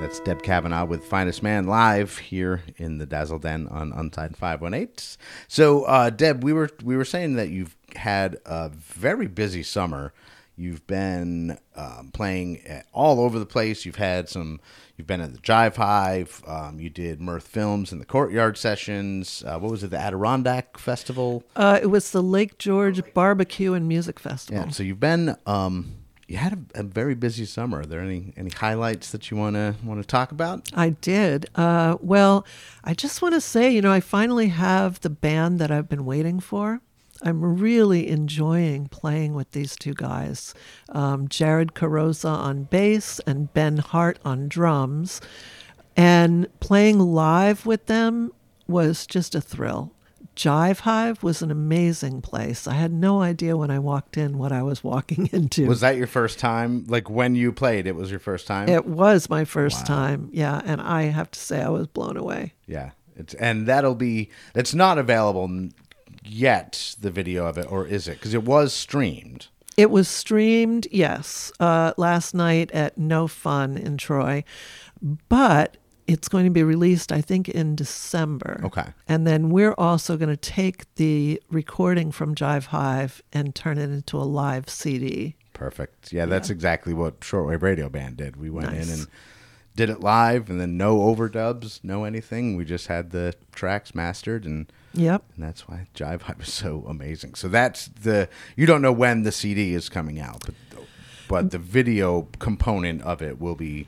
That's 0.00 0.20
Deb 0.20 0.42
Cavanaugh 0.42 0.84
with 0.84 1.04
Finest 1.04 1.42
Man 1.42 1.66
live 1.66 2.18
here 2.18 2.62
in 2.76 2.98
the 2.98 3.06
Dazzle 3.06 3.40
Den 3.40 3.66
on 3.66 3.92
Unsigned 3.92 4.36
518. 4.36 5.16
So, 5.48 5.82
uh, 5.84 6.10
Deb, 6.10 6.44
we 6.44 6.52
were 6.52 6.70
we 6.84 6.96
were 6.96 7.04
saying 7.04 7.34
that 7.34 7.48
you've 7.50 7.76
had 7.96 8.38
a 8.46 8.68
very 8.68 9.26
busy 9.26 9.64
summer. 9.64 10.12
You've 10.56 10.86
been 10.86 11.58
um, 11.74 12.10
playing 12.12 12.64
at- 12.66 12.86
all 12.92 13.20
over 13.20 13.38
the 13.40 13.46
place. 13.46 13.84
You've 13.84 13.96
had 13.96 14.28
some. 14.28 14.60
You've 14.96 15.06
been 15.08 15.20
at 15.20 15.32
the 15.32 15.40
Jive 15.40 15.76
Hive. 15.76 16.42
Um, 16.46 16.78
you 16.80 16.90
did 16.90 17.20
Mirth 17.20 17.46
Films 17.48 17.90
in 17.92 17.98
the 17.98 18.04
Courtyard 18.04 18.56
sessions. 18.56 19.42
Uh, 19.44 19.58
what 19.58 19.70
was 19.70 19.82
it? 19.82 19.90
The 19.90 19.98
Adirondack 19.98 20.78
Festival. 20.78 21.42
Uh, 21.56 21.78
it 21.82 21.86
was 21.86 22.12
the 22.12 22.22
Lake 22.22 22.58
George 22.58 23.02
Barbecue 23.14 23.72
and 23.74 23.88
Music 23.88 24.20
Festival. 24.20 24.64
Yeah. 24.64 24.70
So 24.70 24.84
you've 24.84 25.00
been. 25.00 25.36
Um, 25.44 25.94
you 26.28 26.36
had 26.36 26.52
a, 26.74 26.80
a 26.80 26.82
very 26.82 27.14
busy 27.14 27.46
summer. 27.46 27.80
Are 27.80 27.86
there 27.86 28.00
any 28.00 28.34
any 28.36 28.50
highlights 28.50 29.10
that 29.10 29.30
you 29.30 29.36
want 29.36 29.56
to 29.56 29.74
want 29.82 30.00
to 30.00 30.06
talk 30.06 30.30
about? 30.30 30.68
I 30.74 30.90
did. 30.90 31.46
Uh, 31.54 31.96
well, 32.00 32.46
I 32.84 32.94
just 32.94 33.22
want 33.22 33.34
to 33.34 33.40
say, 33.40 33.70
you 33.70 33.80
know, 33.80 33.90
I 33.90 34.00
finally 34.00 34.48
have 34.48 35.00
the 35.00 35.10
band 35.10 35.58
that 35.58 35.70
I've 35.70 35.88
been 35.88 36.04
waiting 36.04 36.38
for. 36.38 36.82
I'm 37.22 37.58
really 37.58 38.08
enjoying 38.08 38.86
playing 38.88 39.34
with 39.34 39.50
these 39.50 39.74
two 39.74 39.94
guys 39.94 40.54
um, 40.90 41.26
Jared 41.26 41.74
Carosa 41.74 42.30
on 42.30 42.64
bass 42.64 43.20
and 43.26 43.52
Ben 43.52 43.78
Hart 43.78 44.18
on 44.24 44.48
drums. 44.48 45.20
And 45.96 46.46
playing 46.60 47.00
live 47.00 47.66
with 47.66 47.86
them 47.86 48.32
was 48.68 49.04
just 49.04 49.34
a 49.34 49.40
thrill. 49.40 49.92
Jive 50.38 50.78
Hive 50.80 51.24
was 51.24 51.42
an 51.42 51.50
amazing 51.50 52.22
place. 52.22 52.68
I 52.68 52.74
had 52.74 52.92
no 52.92 53.20
idea 53.22 53.56
when 53.56 53.72
I 53.72 53.80
walked 53.80 54.16
in 54.16 54.38
what 54.38 54.52
I 54.52 54.62
was 54.62 54.84
walking 54.84 55.26
into. 55.32 55.66
Was 55.66 55.80
that 55.80 55.96
your 55.96 56.06
first 56.06 56.38
time? 56.38 56.84
Like 56.86 57.10
when 57.10 57.34
you 57.34 57.52
played, 57.52 57.88
it 57.88 57.96
was 57.96 58.08
your 58.08 58.20
first 58.20 58.46
time. 58.46 58.68
it 58.68 58.86
was 58.86 59.28
my 59.28 59.44
first 59.44 59.84
time, 59.84 60.28
yeah, 60.32 60.62
and 60.64 60.80
I 60.80 61.02
have 61.06 61.28
to 61.32 61.40
say 61.40 61.60
I 61.60 61.68
was 61.70 61.88
blown 61.88 62.16
away. 62.16 62.54
Yeah. 62.66 62.90
It's 63.16 63.34
and 63.34 63.66
that'll 63.66 63.96
be. 63.96 64.30
It's 64.54 64.74
not 64.74 64.96
available 64.96 65.70
yet. 66.24 66.94
The 67.00 67.10
video 67.10 67.44
of 67.46 67.58
it, 67.58 67.66
or 67.68 67.84
is 67.84 68.06
it? 68.06 68.12
Because 68.12 68.32
it 68.32 68.44
was 68.44 68.72
streamed. 68.72 69.48
It 69.76 69.90
was 69.90 70.06
streamed, 70.06 70.86
yes, 70.92 71.50
uh, 71.58 71.94
last 71.96 72.32
night 72.32 72.70
at 72.70 72.96
No 72.96 73.26
Fun 73.26 73.76
in 73.76 73.96
Troy, 73.96 74.44
but 75.28 75.77
it's 76.08 76.26
going 76.26 76.44
to 76.46 76.50
be 76.50 76.62
released, 76.64 77.12
I 77.12 77.20
think, 77.20 77.48
in 77.50 77.76
December. 77.76 78.60
Okay. 78.64 78.86
And 79.06 79.26
then 79.26 79.50
we're 79.50 79.74
also 79.76 80.16
going 80.16 80.30
to 80.30 80.36
take 80.36 80.92
the 80.94 81.40
recording 81.50 82.10
from 82.10 82.34
Jive 82.34 82.66
Hive 82.66 83.22
and 83.32 83.54
turn 83.54 83.76
it 83.78 83.90
into 83.90 84.16
a 84.16 84.24
live 84.24 84.68
CD. 84.70 85.36
Perfect. 85.52 86.12
Yeah, 86.12 86.24
that's 86.26 86.50
exactly 86.50 86.94
what 86.94 87.20
Shortwave 87.20 87.62
Radio 87.62 87.88
Band 87.88 88.16
did. 88.16 88.36
We 88.36 88.48
went 88.48 88.72
in 88.72 88.88
and 88.88 89.06
did 89.76 89.90
it 89.90 90.00
live, 90.00 90.48
and 90.48 90.58
then 90.60 90.76
no 90.76 90.98
overdubs, 90.98 91.80
no 91.84 92.04
anything. 92.04 92.56
We 92.56 92.64
just 92.64 92.86
had 92.86 93.10
the 93.10 93.34
tracks 93.52 93.94
mastered, 93.94 94.44
and 94.44 94.72
Yep. 94.94 95.22
and 95.36 95.44
that's 95.44 95.68
why 95.68 95.88
Jive 95.94 96.22
Hive 96.22 96.40
is 96.40 96.52
so 96.52 96.84
amazing. 96.88 97.34
So 97.34 97.48
that's 97.48 97.86
the 97.88 98.28
you 98.56 98.66
don't 98.66 98.82
know 98.82 98.92
when 98.92 99.22
the 99.24 99.32
CD 99.32 99.74
is 99.74 99.88
coming 99.88 100.18
out, 100.18 100.42
but 100.46 100.54
but 101.28 101.50
the 101.50 101.58
video 101.58 102.28
component 102.38 103.02
of 103.02 103.20
it 103.20 103.38
will 103.38 103.54
be 103.54 103.86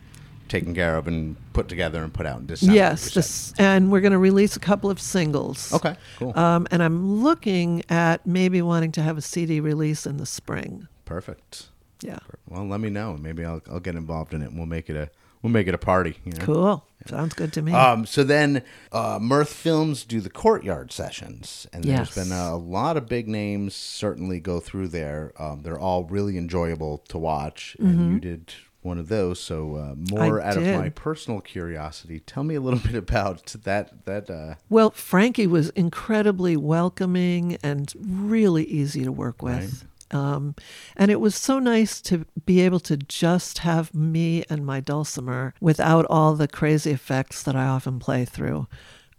taken 0.51 0.75
care 0.75 0.97
of 0.99 1.07
and 1.09 1.37
put 1.55 1.69
together 1.69 2.03
and 2.03 2.13
put 2.13 2.27
out 2.27 2.41
in 2.41 2.47
December. 2.47 2.75
yes, 2.75 3.15
this, 3.15 3.55
and 3.59 3.91
we're 3.91 4.01
going 4.03 4.13
to 4.13 4.19
release 4.19 4.57
a 4.57 4.61
couple 4.61 4.91
of 4.91 5.01
singles. 5.01 5.73
Okay, 5.73 5.97
cool. 6.19 6.39
Um, 6.39 6.67
and 6.71 6.83
I'm 6.83 7.23
looking 7.23 7.83
at 7.89 8.27
maybe 8.27 8.61
wanting 8.61 8.93
to 8.93 9.03
have 9.03 9.17
a 9.17 9.23
CD 9.23 9.61
release 9.61 10.05
in 10.07 10.19
the 10.19 10.27
spring. 10.27 10.89
Perfect. 11.07 11.69
Yeah. 12.03 12.19
Well, 12.49 12.67
let 12.67 12.81
me 12.81 12.91
know. 12.91 13.17
Maybe 13.17 13.45
I'll 13.45 13.63
I'll 13.71 13.81
get 13.81 13.95
involved 13.95 14.35
in 14.35 14.43
it. 14.43 14.47
and 14.51 14.57
We'll 14.59 14.67
make 14.67 14.91
it 14.91 14.97
a 14.97 15.11
we'll 15.43 15.53
make 15.53 15.67
it 15.69 15.75
a 15.75 15.79
party. 15.79 16.17
You 16.25 16.33
know? 16.33 16.45
Cool. 16.45 16.85
Sounds 17.07 17.33
good 17.35 17.53
to 17.55 17.63
me. 17.63 17.73
Um, 17.73 18.05
so 18.05 18.23
then, 18.25 18.63
uh, 18.93 19.19
Mirth 19.23 19.53
Films 19.53 20.05
do 20.05 20.21
the 20.21 20.29
courtyard 20.31 20.93
sessions, 20.93 21.67
and 21.73 21.85
Yes. 21.85 22.15
there's 22.15 22.29
been 22.29 22.37
a 22.37 22.57
lot 22.57 22.97
of 22.99 23.07
big 23.09 23.27
names 23.27 23.75
certainly 23.75 24.39
go 24.41 24.61
through 24.61 24.89
there. 24.89 25.33
Um, 25.39 25.63
they're 25.63 25.79
all 25.79 26.05
really 26.05 26.37
enjoyable 26.37 26.99
to 27.09 27.17
watch, 27.19 27.75
and 27.79 28.13
you 28.15 28.21
did 28.21 28.53
one 28.83 28.99
of 28.99 29.09
those. 29.09 29.41
So 29.41 29.77
uh, 29.77 29.95
more. 30.11 30.41
I 30.41 30.49
out 30.49 30.57
of 30.57 30.65
my 30.65 30.89
personal 30.91 31.41
curiosity, 31.41 32.21
tell 32.21 32.45
me 32.45 32.55
a 32.55 32.61
little 32.61 32.81
bit 32.85 32.95
about 32.95 33.47
that. 33.65 34.05
That 34.07 34.31
uh, 34.31 34.55
Well, 34.69 34.91
Frankie 34.91 35.47
was 35.47 35.71
incredibly 35.71 36.57
welcoming 36.57 37.59
and 37.63 37.93
really 37.99 38.65
easy 38.65 39.05
to 39.05 39.13
work 39.13 39.43
with. 39.43 39.87
Um, 40.13 40.57
and 40.97 41.11
it 41.11 41.21
was 41.21 41.37
so 41.37 41.61
nice 41.61 42.01
to 42.03 42.27
be 42.45 42.61
able 42.63 42.81
to 42.81 42.97
just 42.97 43.59
have 43.59 43.95
me 43.95 44.45
and 44.51 44.67
my 44.67 44.81
dulcimer 44.81 45.55
without 45.61 46.05
all 46.11 46.35
the 46.35 46.49
crazy 46.49 46.91
effects 46.91 47.45
that 47.45 47.55
I 47.55 47.67
often 47.67 48.01
play 48.01 48.25
through. 48.25 48.67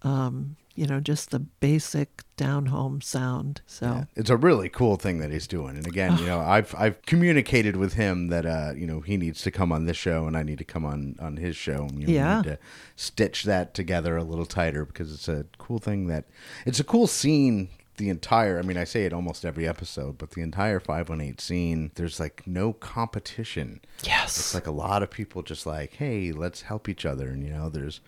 Um, 0.01 0.57
you 0.75 0.87
know, 0.87 0.99
just 0.99 1.31
the 1.31 1.39
basic 1.39 2.23
down 2.37 2.67
home 2.67 3.01
sound. 3.01 3.61
So, 3.67 4.05
it's 4.15 4.29
a 4.29 4.37
really 4.37 4.69
cool 4.69 4.95
thing 4.95 5.19
that 5.19 5.31
he's 5.31 5.47
doing. 5.47 5.77
And 5.77 5.85
again, 5.85 6.17
you 6.17 6.25
know, 6.31 6.39
I've 6.39 6.73
I've 6.77 7.01
communicated 7.03 7.75
with 7.75 7.93
him 7.93 8.27
that 8.29 8.45
uh, 8.45 8.73
you 8.75 8.87
know 8.87 9.01
he 9.01 9.17
needs 9.17 9.41
to 9.43 9.51
come 9.51 9.71
on 9.71 9.85
this 9.85 9.97
show, 9.97 10.25
and 10.27 10.35
I 10.37 10.43
need 10.43 10.57
to 10.59 10.63
come 10.65 10.85
on 10.85 11.15
on 11.19 11.37
his 11.37 11.55
show. 11.55 11.83
And, 11.83 12.01
you 12.01 12.07
know, 12.07 12.13
Yeah. 12.13 12.41
we 12.41 12.47
need 12.49 12.55
to 12.55 12.59
stitch 12.95 13.43
that 13.43 13.73
together 13.73 14.17
a 14.17 14.23
little 14.23 14.45
tighter 14.45 14.85
because 14.85 15.13
it's 15.13 15.27
a 15.27 15.45
cool 15.57 15.79
thing 15.79 16.07
that 16.07 16.25
it's 16.65 16.79
a 16.79 16.83
cool 16.83 17.07
scene. 17.07 17.69
The 17.97 18.09
entire, 18.09 18.57
I 18.57 18.63
mean, 18.63 18.77
I 18.77 18.83
say 18.85 19.03
it 19.05 19.13
almost 19.13 19.45
every 19.45 19.67
episode, 19.67 20.17
but 20.17 20.31
the 20.31 20.41
entire 20.41 20.79
518 20.79 21.37
scene, 21.37 21.91
there's 21.95 22.19
like 22.19 22.47
no 22.47 22.73
competition. 22.73 23.79
yes. 24.01 24.39
It's 24.39 24.53
like 24.55 24.65
a 24.65 24.71
lot 24.71 25.03
of 25.03 25.11
people 25.11 25.43
just 25.43 25.67
like, 25.67 25.93
hey, 25.95 26.31
let's 26.31 26.61
help 26.63 26.89
each 26.89 27.05
other. 27.05 27.27
And, 27.27 27.43
you 27.43 27.51
know, 27.51 27.69
there's, 27.69 27.99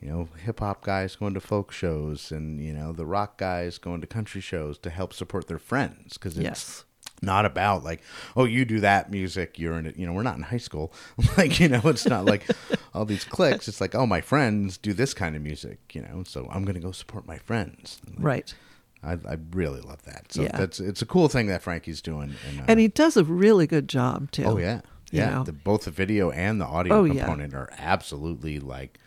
you 0.00 0.08
know, 0.08 0.28
hip 0.44 0.60
hop 0.60 0.82
guys 0.84 1.16
going 1.16 1.34
to 1.34 1.40
folk 1.40 1.72
shows 1.72 2.30
and, 2.30 2.60
you 2.60 2.72
know, 2.72 2.92
the 2.92 3.06
rock 3.06 3.36
guys 3.38 3.78
going 3.78 4.00
to 4.00 4.06
country 4.06 4.40
shows 4.40 4.78
to 4.78 4.90
help 4.90 5.12
support 5.12 5.48
their 5.48 5.58
friends. 5.58 6.14
Because 6.14 6.36
it's 6.38 6.44
Yes. 6.44 6.84
not 7.20 7.44
about 7.44 7.82
like, 7.82 8.00
oh, 8.36 8.44
you 8.44 8.64
do 8.64 8.78
that 8.80 9.10
music, 9.10 9.58
you're 9.58 9.76
in 9.76 9.86
it. 9.86 9.96
You 9.96 10.06
know, 10.06 10.12
we're 10.12 10.22
not 10.22 10.36
in 10.36 10.44
high 10.44 10.56
school. 10.58 10.92
like, 11.36 11.58
you 11.58 11.68
know, 11.68 11.80
it's 11.84 12.06
not 12.06 12.24
like 12.24 12.46
all 12.94 13.04
these 13.04 13.24
cliques. 13.24 13.66
It's 13.66 13.80
like, 13.80 13.94
oh, 13.96 14.06
my 14.06 14.20
friends 14.20 14.78
do 14.78 14.92
this 14.92 15.14
kind 15.14 15.34
of 15.34 15.42
music, 15.42 15.78
you 15.94 16.02
know, 16.02 16.22
so 16.24 16.46
I'm 16.50 16.62
going 16.64 16.76
to 16.76 16.80
go 16.80 16.92
support 16.92 17.26
my 17.26 17.38
friends. 17.38 18.00
right. 18.18 18.54
I, 19.02 19.12
I 19.12 19.36
really 19.52 19.80
love 19.80 20.02
that. 20.06 20.32
So 20.32 20.42
Yeah. 20.42 20.56
that's, 20.56 20.80
it's 20.80 21.02
a 21.02 21.06
cool 21.06 21.28
thing 21.28 21.46
that 21.48 21.62
Frankie's 21.62 22.02
doing. 22.02 22.34
And, 22.48 22.60
uh, 22.60 22.64
And 22.66 22.80
he 22.80 22.88
does 22.88 23.16
a 23.16 23.22
really 23.24 23.66
good 23.68 23.88
job, 23.88 24.32
too. 24.32 24.42
Oh 24.44 24.58
yeah, 24.58 24.80
you 25.12 25.20
yeah. 25.20 25.30
know. 25.30 25.44
The, 25.44 25.52
both 25.52 25.84
the 25.84 25.92
video 25.92 26.30
and 26.32 26.60
the 26.60 26.64
audio 26.66 26.94
Oh, 26.94 27.04
yeah. 27.04 27.20
component 27.24 27.54
are 27.54 27.68
absolutely 27.78 28.58
like 28.58 28.98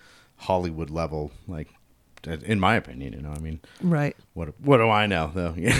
Hollywood 0.41 0.89
level. 0.89 1.31
Like, 1.47 1.69
in 2.25 2.59
my 2.59 2.75
opinion, 2.75 3.13
you 3.13 3.21
know. 3.21 3.31
I 3.31 3.39
mean, 3.39 3.59
Right. 3.81 4.15
what 4.33 4.59
what 4.59 4.77
do 4.77 4.89
I 4.89 5.07
know 5.07 5.31
though? 5.33 5.53
Yeah. 5.57 5.75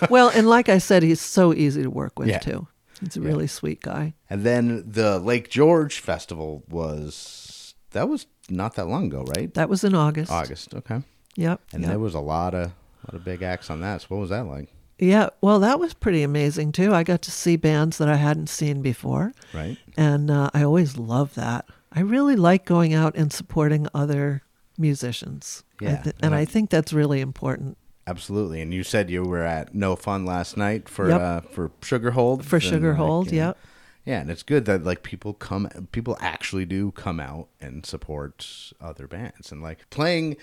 Well, 0.10 0.28
and 0.34 0.48
like 0.48 0.68
I 0.68 0.78
said, 0.78 1.02
he's 1.02 1.20
so 1.20 1.52
easy 1.52 1.82
to 1.82 1.90
work 1.90 2.18
with, 2.18 2.28
Yeah. 2.28 2.38
too. 2.38 2.66
He's 3.00 3.16
a 3.16 3.20
really 3.20 3.46
sweet 3.46 3.82
guy. 3.82 4.14
and 4.30 4.42
then 4.42 4.82
the 4.86 5.18
Lake 5.18 5.50
George 5.50 5.98
Festival 6.00 6.64
was 6.68 7.74
that 7.90 8.08
was 8.08 8.26
not 8.48 8.74
that 8.76 8.86
long 8.86 9.06
ago, 9.06 9.24
right? 9.36 9.52
That 9.54 9.68
was 9.68 9.84
in 9.84 9.94
August. 9.94 10.32
August. 10.32 10.74
Okay. 10.74 11.02
Yep. 11.36 11.60
And 11.72 11.82
yep. 11.82 11.90
there 11.90 11.98
was 11.98 12.14
a 12.14 12.20
lot 12.20 12.54
of 12.54 12.66
a 12.70 13.06
lot 13.06 13.14
of 13.14 13.24
big 13.24 13.42
acts 13.42 13.68
on 13.70 13.80
that. 13.82 14.00
So 14.02 14.06
what 14.08 14.20
was 14.20 14.30
that 14.30 14.46
like? 14.46 14.72
Yeah, 14.98 15.28
well, 15.42 15.60
that 15.60 15.78
was 15.78 15.92
pretty 15.92 16.22
amazing 16.22 16.72
too. 16.72 16.94
I 16.94 17.02
got 17.02 17.20
to 17.22 17.30
see 17.30 17.56
bands 17.56 17.98
that 17.98 18.08
I 18.08 18.16
hadn't 18.16 18.48
seen 18.48 18.80
before, 18.80 19.32
Right. 19.52 19.76
and 19.98 20.30
uh, 20.30 20.48
I 20.54 20.62
always 20.62 20.96
love 20.96 21.34
that. 21.34 21.66
I 21.96 22.00
really 22.00 22.36
like 22.36 22.64
going 22.64 22.94
out 22.94 23.16
and 23.16 23.32
supporting 23.32 23.88
other 23.94 24.42
musicians. 24.78 25.64
I 25.80 25.84
Yeah, 25.84 26.02
and 26.20 26.32
yeah. 26.32 26.38
I 26.38 26.44
think 26.44 26.70
that's 26.70 26.92
really 26.92 27.20
important 27.20 27.78
Absolutely. 28.06 28.60
And 28.60 28.72
you 28.72 28.84
said 28.84 29.10
you 29.10 29.24
were 29.24 29.42
at 29.42 29.74
No 29.74 29.96
Fun 29.96 30.24
last 30.24 30.56
night 30.56 30.88
for 30.88 31.08
Yep. 31.08 31.20
uh, 31.20 31.40
for 31.40 31.70
Sugarhold. 31.80 32.44
for 32.44 32.60
Sugarhold. 32.60 33.32
yeah. 33.32 33.46
Yep. 33.48 33.58
Yeah, 34.04 34.20
and 34.20 34.30
it's 34.30 34.44
good 34.44 34.66
that 34.66 34.84
like 34.84 35.02
people 35.02 35.34
come, 35.34 35.68
people 35.90 36.16
actually 36.20 36.64
do 36.64 36.92
come 36.92 37.18
out 37.18 37.48
and 37.60 37.84
support 37.84 38.72
other 38.80 39.08
bands, 39.08 39.50
and 39.50 39.60
like 39.60 39.90
playing, 39.90 40.36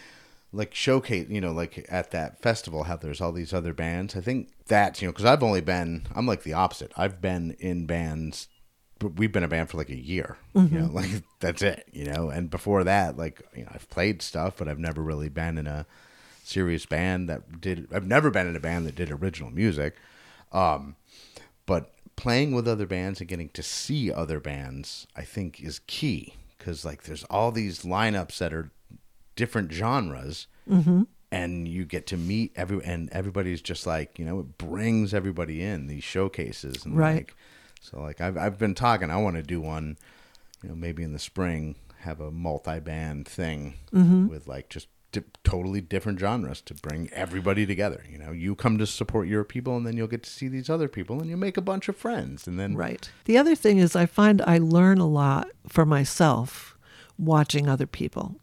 like 0.51 0.75
showcase, 0.75 1.27
you 1.29 1.39
know, 1.39 1.53
like 1.53 1.85
at 1.87 2.11
that 2.11 2.41
festival, 2.41 2.83
how 2.83 2.97
there's 2.97 3.21
all 3.21 3.31
these 3.31 3.53
other 3.53 3.73
bands. 3.73 4.17
I 4.17 4.19
think 4.19 4.49
that's 4.67 5.01
you 5.01 5.07
know, 5.07 5.13
because 5.13 5.23
I've 5.23 5.41
only 5.41 5.61
been, 5.61 6.03
I'm 6.13 6.27
like 6.27 6.43
the 6.43 6.51
opposite. 6.51 6.91
I've 6.97 7.21
been 7.21 7.55
in 7.57 7.85
bands, 7.85 8.49
we've 9.09 9.31
been 9.31 9.43
a 9.43 9.47
band 9.47 9.69
for 9.69 9.77
like 9.77 9.89
a 9.89 9.95
year, 9.95 10.37
you 10.53 10.79
know, 10.79 10.85
like 10.91 11.09
that's 11.39 11.61
it, 11.61 11.87
you 11.91 12.05
know. 12.05 12.29
And 12.29 12.49
before 12.49 12.83
that, 12.83 13.17
like 13.17 13.41
you 13.55 13.63
know, 13.63 13.71
I've 13.73 13.89
played 13.89 14.21
stuff, 14.21 14.55
but 14.57 14.67
I've 14.67 14.79
never 14.79 15.01
really 15.01 15.29
been 15.29 15.57
in 15.57 15.67
a 15.67 15.85
serious 16.43 16.85
band 16.85 17.29
that 17.29 17.61
did. 17.61 17.87
I've 17.93 18.07
never 18.07 18.29
been 18.29 18.47
in 18.47 18.55
a 18.55 18.59
band 18.59 18.85
that 18.87 18.95
did 18.95 19.11
original 19.11 19.49
music. 19.51 19.95
Um, 20.51 20.95
but 21.65 21.91
playing 22.15 22.53
with 22.53 22.67
other 22.67 22.85
bands 22.85 23.19
and 23.19 23.27
getting 23.27 23.49
to 23.49 23.63
see 23.63 24.11
other 24.11 24.39
bands 24.39 25.07
i 25.15 25.23
think 25.23 25.59
is 25.59 25.79
key 25.87 26.35
because 26.57 26.85
like 26.85 27.03
there's 27.03 27.23
all 27.23 27.51
these 27.51 27.81
lineups 27.81 28.37
that 28.37 28.53
are 28.53 28.69
different 29.35 29.71
genres 29.71 30.45
and 31.31 31.67
you 31.67 31.85
get 31.85 32.05
to 32.05 32.15
meet 32.15 32.51
every 32.55 32.83
and 32.85 33.09
everybody's 33.11 33.61
just 33.63 33.87
like 33.87 34.19
you 34.19 34.25
know 34.25 34.39
it 34.41 34.57
brings 34.59 35.11
everybody 35.11 35.63
in 35.63 35.87
these 35.87 36.03
showcases 36.03 36.85
and 36.85 36.95
Right. 36.95 37.15
like 37.15 37.35
so 37.83 37.99
like 38.01 38.19
i've, 38.21 38.37
I've 38.37 38.57
been 38.57 38.73
talking 38.75 39.09
i 39.11 39.17
want 39.17 39.35
to 39.35 39.43
do 39.43 39.59
one 39.61 39.97
you 40.63 40.69
know 40.69 40.75
maybe 40.75 41.03
in 41.03 41.13
the 41.13 41.19
spring 41.19 41.75
have 41.99 42.19
a 42.19 42.31
multi-band 42.31 43.27
thing 43.27 43.75
Mm-hmm. 43.93 44.27
with 44.27 44.47
like 44.47 44.69
just 44.69 44.87
di- 45.11 45.21
totally 45.43 45.79
different 45.81 46.19
genres 46.19 46.59
to 46.61 46.73
bring 46.73 47.09
everybody 47.13 47.65
together. 47.65 48.03
You 48.11 48.17
know, 48.17 48.31
you 48.31 48.55
come 48.55 48.77
to 48.79 48.85
support 48.87 49.27
your 49.27 49.43
people, 49.45 49.77
and 49.77 49.85
then 49.85 49.95
you'll 49.95 50.07
get 50.07 50.23
to 50.23 50.29
see 50.29 50.47
these 50.49 50.69
other 50.69 50.87
people, 50.89 51.21
and 51.21 51.29
you 51.29 51.37
make 51.37 51.55
a 51.55 51.61
bunch 51.61 51.87
of 51.87 51.95
friends, 51.95 52.45
and 52.47 52.59
then 52.59 52.75
Right. 52.75 53.09
The 53.25 53.37
other 53.37 53.55
thing 53.55 53.77
is, 53.77 53.95
I 53.95 54.05
find 54.05 54.41
I 54.41 54.57
learn 54.57 54.97
a 54.97 55.07
lot 55.07 55.47
for 55.69 55.85
myself 55.85 56.75
watching 57.17 57.69
other 57.69 57.87
people 57.87 58.35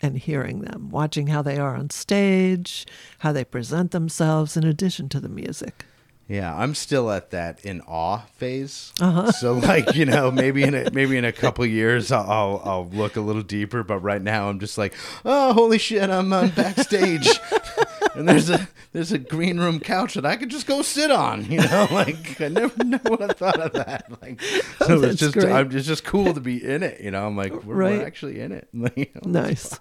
and 0.00 0.16
hearing 0.16 0.60
them, 0.60 0.88
watching 0.90 1.26
how 1.26 1.42
they 1.42 1.58
are 1.58 1.74
on 1.76 1.90
stage, 1.90 2.86
how 3.18 3.32
they 3.32 3.44
present 3.44 3.90
themselves, 3.90 4.56
in 4.56 4.64
addition 4.64 5.08
to 5.10 5.20
the 5.20 5.28
music. 5.28 5.84
Yeah, 6.26 6.54
I'm 6.56 6.74
still 6.74 7.10
at 7.10 7.30
that 7.32 7.64
in 7.66 7.82
awe 7.82 8.20
phase. 8.36 8.92
Uh-huh. 9.00 9.30
So 9.32 9.52
like 9.54 9.94
you 9.94 10.06
know 10.06 10.30
maybe 10.42 10.62
in 10.62 10.74
a, 10.74 10.90
maybe 10.90 11.16
in 11.18 11.24
a 11.24 11.32
couple 11.32 11.66
years 11.66 12.10
I'll, 12.10 12.30
I'll 12.30 12.62
I'll 12.64 12.88
look 12.88 13.16
a 13.16 13.20
little 13.20 13.42
deeper, 13.42 13.82
but 13.82 13.98
right 13.98 14.22
now 14.22 14.48
I'm 14.48 14.58
just 14.58 14.78
like 14.78 14.94
oh 15.24 15.52
holy 15.52 15.78
shit 15.78 16.08
I'm 16.08 16.32
on 16.32 16.48
backstage 16.50 17.28
and 18.14 18.26
there's 18.28 18.48
a 18.48 18.66
there's 18.92 19.12
a 19.12 19.18
green 19.18 19.58
room 19.58 19.80
couch 19.80 20.14
that 20.14 20.24
I 20.24 20.36
could 20.36 20.48
just 20.48 20.66
go 20.66 20.80
sit 20.80 21.10
on. 21.10 21.44
You 21.50 21.60
know 21.60 21.88
like 21.92 22.40
I 22.40 22.48
never 22.48 22.84
never 22.84 23.10
would 23.10 23.20
have 23.20 23.32
thought 23.36 23.60
of 23.60 23.72
that. 23.74 24.06
Like 24.22 24.40
so 24.40 24.98
That's 25.00 25.12
it's 25.22 25.34
just. 25.34 25.46
I'm, 25.46 25.76
it's 25.76 25.86
just 25.86 26.04
cool 26.04 26.32
to 26.32 26.40
be 26.40 26.64
in 26.64 26.82
it. 26.82 27.00
You 27.02 27.10
know 27.10 27.26
I'm 27.26 27.36
like 27.36 27.52
we're, 27.64 27.74
Right. 27.74 27.98
we're 27.98 28.06
actually 28.06 28.40
in 28.40 28.52
it. 28.52 28.68
You 28.96 29.06
know, 29.24 29.40
Nice. 29.42 29.78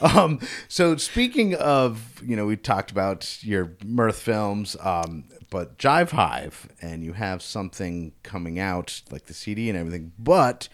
um, 0.00 0.40
so 0.68 0.96
speaking 0.96 1.54
of, 1.54 2.22
you 2.24 2.36
know, 2.36 2.46
we 2.46 2.56
talked 2.56 2.90
about 2.90 3.42
your 3.42 3.72
Mirth 3.84 4.18
films, 4.18 4.76
um, 4.80 5.24
but 5.54 5.78
Jive 5.78 6.10
Hive, 6.10 6.66
and 6.82 7.04
you 7.04 7.12
have 7.12 7.40
something 7.40 8.10
coming 8.24 8.58
out 8.58 9.02
like 9.12 9.26
the 9.26 9.32
CD 9.32 9.68
and 9.68 9.78
everything, 9.78 10.10
but 10.18 10.68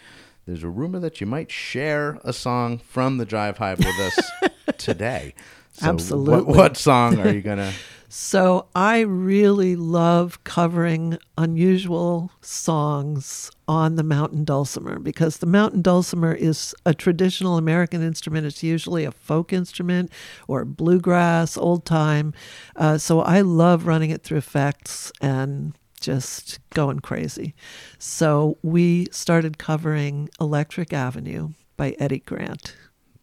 there's 0.46 0.62
a 0.62 0.70
rumor 0.70 0.98
that 1.00 1.20
you 1.20 1.26
might 1.26 1.50
share 1.52 2.18
a 2.24 2.32
song 2.32 2.78
from 2.78 3.18
the 3.18 3.26
Jive 3.26 3.58
Hive 3.58 3.78
with 3.80 4.00
us 4.00 4.30
today. 4.78 5.34
So 5.72 5.84
What, 5.84 5.92
Absolutely. 5.96 6.54
what 6.54 6.76
song 6.78 7.18
are 7.20 7.28
you 7.30 7.42
gonna? 7.42 7.74
So 8.12 8.66
I 8.74 9.02
really 9.02 9.76
love 9.76 10.42
covering 10.42 11.16
unusual 11.38 12.32
songs 12.40 13.52
on 13.68 13.94
the 13.94 14.02
mountain 14.02 14.42
dulcimer 14.42 14.98
because 14.98 15.36
the 15.36 15.46
mountain 15.46 15.80
dulcimer 15.80 16.34
is 16.34 16.74
a 16.84 16.92
traditional 16.92 17.56
American 17.56 18.02
instrument. 18.02 18.46
It's 18.46 18.64
usually 18.64 19.04
a 19.04 19.12
folk 19.12 19.52
instrument 19.52 20.10
or 20.48 20.64
bluegrass, 20.64 21.56
old 21.56 21.86
time. 21.86 22.34
Uh, 22.74 22.98
so 22.98 23.20
I 23.20 23.42
love 23.42 23.86
running 23.86 24.10
it 24.10 24.24
through 24.24 24.38
effects 24.38 25.12
and 25.20 25.78
just 26.00 26.58
going 26.70 26.98
crazy. 26.98 27.54
So 28.00 28.58
we 28.62 29.06
started 29.12 29.56
covering 29.56 30.30
Electric 30.40 30.92
Avenue 30.92 31.50
by 31.76 31.94
Eddie 32.00 32.18
Grant. 32.18 32.74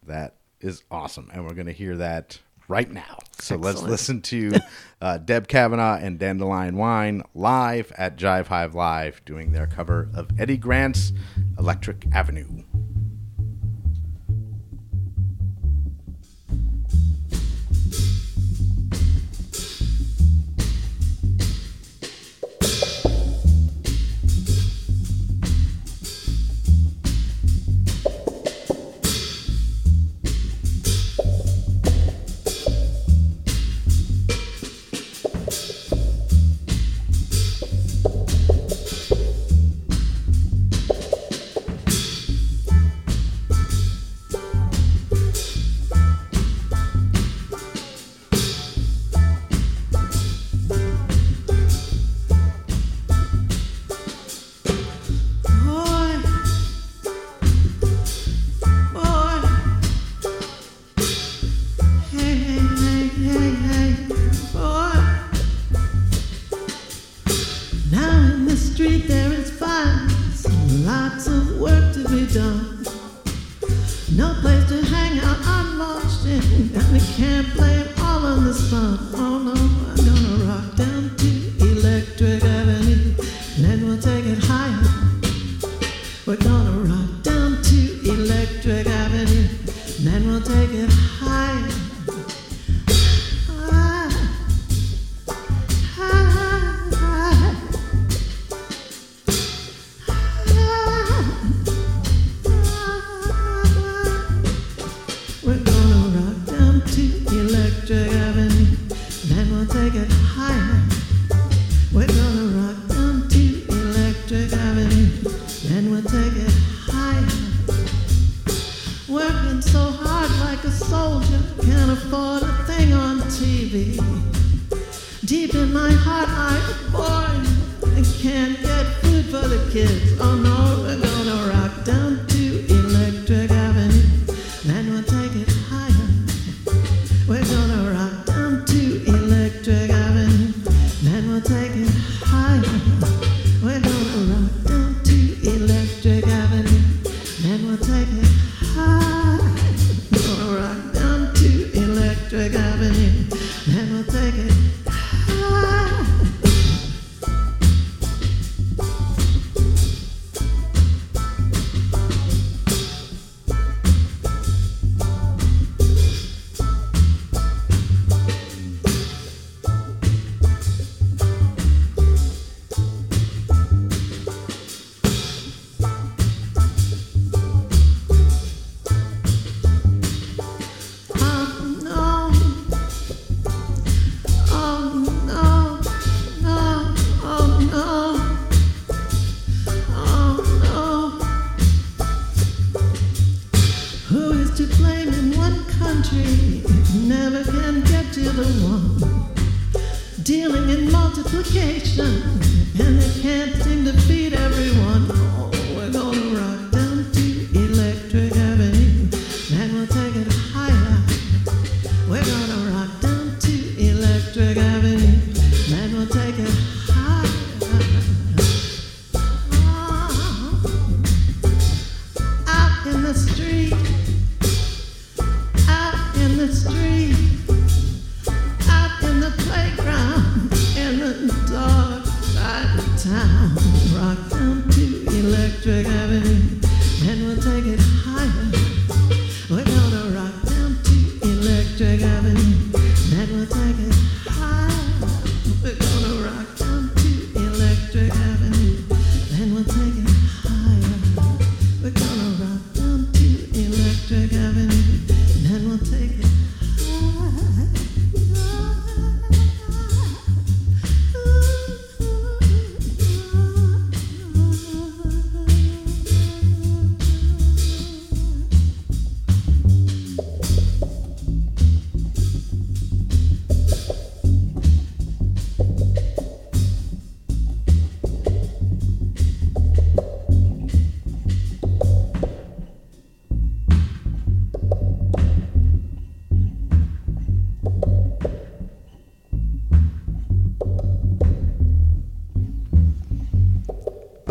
That 0.06 0.36
is 0.62 0.82
awesome, 0.90 1.28
and 1.34 1.44
we're 1.44 1.52
gonna 1.52 1.72
hear 1.72 1.98
that 1.98 2.40
right 2.68 2.90
now. 2.90 3.18
So 3.40 3.56
let's 3.56 3.82
listen 3.82 4.20
to 4.22 4.52
uh, 5.00 5.18
Deb 5.18 5.48
Cavanaugh 5.48 5.96
and 5.96 6.18
Dandelion 6.18 6.76
Wine 6.76 7.22
live 7.34 7.92
at 7.96 8.16
Jive 8.16 8.46
Hive 8.46 8.74
Live, 8.74 9.24
doing 9.24 9.52
their 9.52 9.66
cover 9.66 10.08
of 10.14 10.28
Eddie 10.38 10.58
Grant's 10.58 11.12
Electric 11.58 12.06
Avenue. 12.12 12.62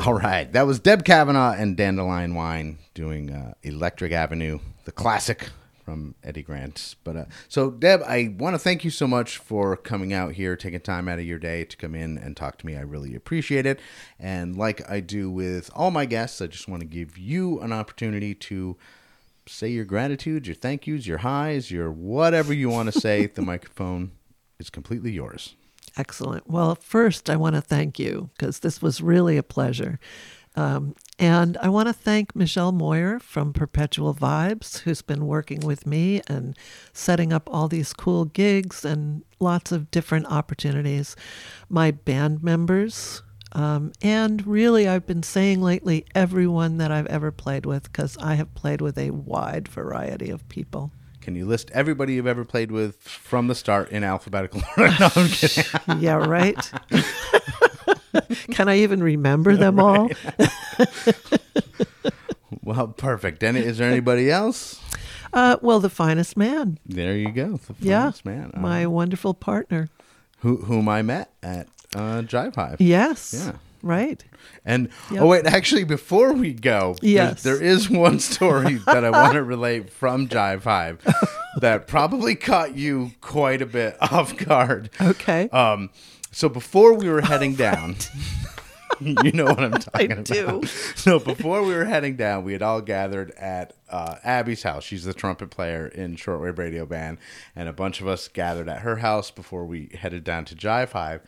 All 0.07 0.13
right, 0.13 0.49
that 0.53 0.65
was 0.65 0.79
Deb 0.79 1.03
Cavanaugh 1.03 1.51
and 1.51 1.75
Dandelion 1.75 2.33
Wine 2.33 2.77
doing 2.93 3.29
uh, 3.29 3.55
Electric 3.61 4.13
Avenue, 4.13 4.59
the 4.85 4.93
classic 4.93 5.49
from 5.83 6.15
Eddie 6.23 6.43
Grant. 6.43 6.95
But 7.03 7.17
uh, 7.17 7.25
so, 7.49 7.71
Deb, 7.71 8.03
I 8.03 8.33
want 8.39 8.53
to 8.53 8.57
thank 8.57 8.85
you 8.85 8.89
so 8.89 9.05
much 9.05 9.37
for 9.37 9.75
coming 9.75 10.13
out 10.13 10.35
here, 10.35 10.55
taking 10.55 10.79
time 10.79 11.09
out 11.09 11.19
of 11.19 11.25
your 11.25 11.39
day 11.39 11.65
to 11.65 11.75
come 11.75 11.93
in 11.93 12.17
and 12.17 12.37
talk 12.37 12.57
to 12.59 12.65
me. 12.65 12.77
I 12.77 12.83
really 12.83 13.15
appreciate 13.15 13.65
it. 13.65 13.81
And 14.17 14.55
like 14.55 14.89
I 14.89 15.01
do 15.01 15.29
with 15.29 15.69
all 15.75 15.91
my 15.91 16.05
guests, 16.05 16.41
I 16.41 16.47
just 16.47 16.69
want 16.69 16.79
to 16.79 16.87
give 16.87 17.17
you 17.17 17.59
an 17.59 17.73
opportunity 17.73 18.33
to 18.33 18.77
say 19.45 19.67
your 19.67 19.83
gratitude, 19.83 20.47
your 20.47 20.55
thank 20.55 20.87
yous, 20.87 21.05
your 21.05 21.17
highs, 21.17 21.69
your 21.69 21.91
whatever 21.91 22.53
you 22.53 22.69
want 22.69 22.89
to 22.93 22.97
say. 22.97 23.25
the 23.25 23.41
microphone 23.41 24.13
is 24.57 24.69
completely 24.69 25.11
yours. 25.11 25.55
Excellent. 25.97 26.47
Well, 26.49 26.75
first, 26.75 27.29
I 27.29 27.35
want 27.35 27.55
to 27.55 27.61
thank 27.61 27.97
you 27.97 28.29
because 28.37 28.59
this 28.59 28.81
was 28.81 29.01
really 29.01 29.35
a 29.35 29.43
pleasure. 29.43 29.99
Um, 30.55 30.95
and 31.19 31.57
I 31.57 31.69
want 31.69 31.87
to 31.87 31.93
thank 31.93 32.35
Michelle 32.35 32.71
Moyer 32.71 33.19
from 33.19 33.53
Perpetual 33.53 34.13
Vibes, 34.15 34.79
who's 34.79 35.03
been 35.03 35.27
working 35.27 35.59
with 35.59 35.85
me 35.85 36.21
and 36.27 36.57
setting 36.93 37.31
up 37.31 37.47
all 37.51 37.67
these 37.67 37.93
cool 37.93 38.25
gigs 38.25 38.83
and 38.83 39.23
lots 39.39 39.71
of 39.71 39.91
different 39.91 40.25
opportunities. 40.27 41.15
My 41.69 41.91
band 41.91 42.43
members, 42.43 43.21
um, 43.51 43.91
and 44.01 44.45
really, 44.47 44.87
I've 44.87 45.05
been 45.05 45.23
saying 45.23 45.61
lately, 45.61 46.05
everyone 46.15 46.77
that 46.77 46.91
I've 46.91 47.07
ever 47.07 47.31
played 47.31 47.65
with, 47.65 47.83
because 47.83 48.17
I 48.17 48.35
have 48.35 48.53
played 48.55 48.81
with 48.81 48.97
a 48.97 49.11
wide 49.11 49.67
variety 49.67 50.29
of 50.29 50.47
people. 50.49 50.91
Can 51.27 51.35
you 51.35 51.45
list 51.45 51.69
everybody 51.73 52.13
you've 52.13 52.25
ever 52.25 52.45
played 52.45 52.71
with 52.71 53.01
from 53.01 53.47
the 53.47 53.53
start 53.53 53.91
in 53.91 54.01
alphabetical 54.05 54.61
order? 54.77 54.95
no, 54.97 55.09
I'm 55.13 55.27
kidding. 55.27 55.65
yeah, 55.99 56.13
right. 56.13 56.71
Can 58.51 58.69
I 58.69 58.77
even 58.77 59.03
remember 59.03 59.57
them 59.57 59.77
all? 59.77 60.09
well, 62.63 62.87
perfect. 62.87 63.43
And 63.43 63.57
is 63.57 63.77
there 63.77 63.91
anybody 63.91 64.31
else? 64.31 64.81
Uh, 65.33 65.57
well, 65.61 65.81
the 65.81 65.89
finest 65.89 66.37
man. 66.37 66.79
There 66.85 67.17
you 67.17 67.33
go. 67.33 67.57
The 67.57 67.75
yeah, 67.81 68.03
finest 68.03 68.23
man. 68.23 68.51
Uh, 68.53 68.61
my 68.61 68.85
wonderful 68.85 69.33
partner. 69.33 69.89
Who, 70.39 70.55
whom 70.55 70.87
I 70.87 71.01
met 71.01 71.29
at 71.43 71.67
uh, 71.93 72.21
Jive 72.21 72.55
Hive. 72.55 72.79
Yes. 72.79 73.33
Yeah. 73.45 73.51
Right. 73.87 74.21
And 74.65 74.89
yep. 75.09 75.21
oh 75.21 75.27
wait, 75.27 75.45
actually, 75.45 75.85
before 75.85 76.33
we 76.33 76.51
go, 76.53 76.97
yes, 77.01 77.41
there 77.41 77.61
is 77.61 77.89
one 78.05 78.19
story 78.19 78.75
that 78.85 79.05
I 79.05 79.09
want 79.09 79.33
to 79.35 79.43
relate 79.43 79.89
from 79.89 80.27
Jive 80.27 80.63
Hive 80.63 81.01
that 81.61 81.87
probably 81.87 82.35
caught 82.35 82.75
you 82.75 83.11
quite 83.21 83.61
a 83.61 83.65
bit 83.65 83.95
off 84.11 84.35
guard. 84.35 84.89
Okay. 84.99 85.47
Um, 85.49 85.89
so 86.31 86.49
before 86.49 86.93
we 86.95 87.07
were 87.07 87.21
heading 87.21 87.55
down, 87.55 87.95
you 88.99 89.31
know 89.31 89.45
what 89.45 89.59
I'm 89.59 89.71
talking 89.71 90.11
I 90.11 90.15
about. 90.15 90.25
do. 90.25 90.63
So 90.95 91.17
before 91.17 91.63
we 91.63 91.73
were 91.73 91.85
heading 91.85 92.17
down, 92.17 92.43
we 92.43 92.51
had 92.51 92.61
all 92.61 92.81
gathered 92.81 93.31
at 93.31 93.71
uh, 93.89 94.15
Abby's 94.21 94.63
house. 94.63 94.83
She's 94.83 95.05
the 95.05 95.13
trumpet 95.13 95.49
player 95.49 95.87
in 95.87 96.17
Shortwave 96.17 96.57
Radio 96.57 96.85
Band, 96.85 97.19
and 97.55 97.69
a 97.69 97.73
bunch 97.73 98.01
of 98.01 98.07
us 98.07 98.27
gathered 98.27 98.67
at 98.67 98.81
her 98.81 98.97
house 98.97 99.31
before 99.31 99.65
we 99.65 99.91
headed 99.97 100.25
down 100.25 100.43
to 100.43 100.55
Jive 100.55 100.91
Hive. 100.91 101.21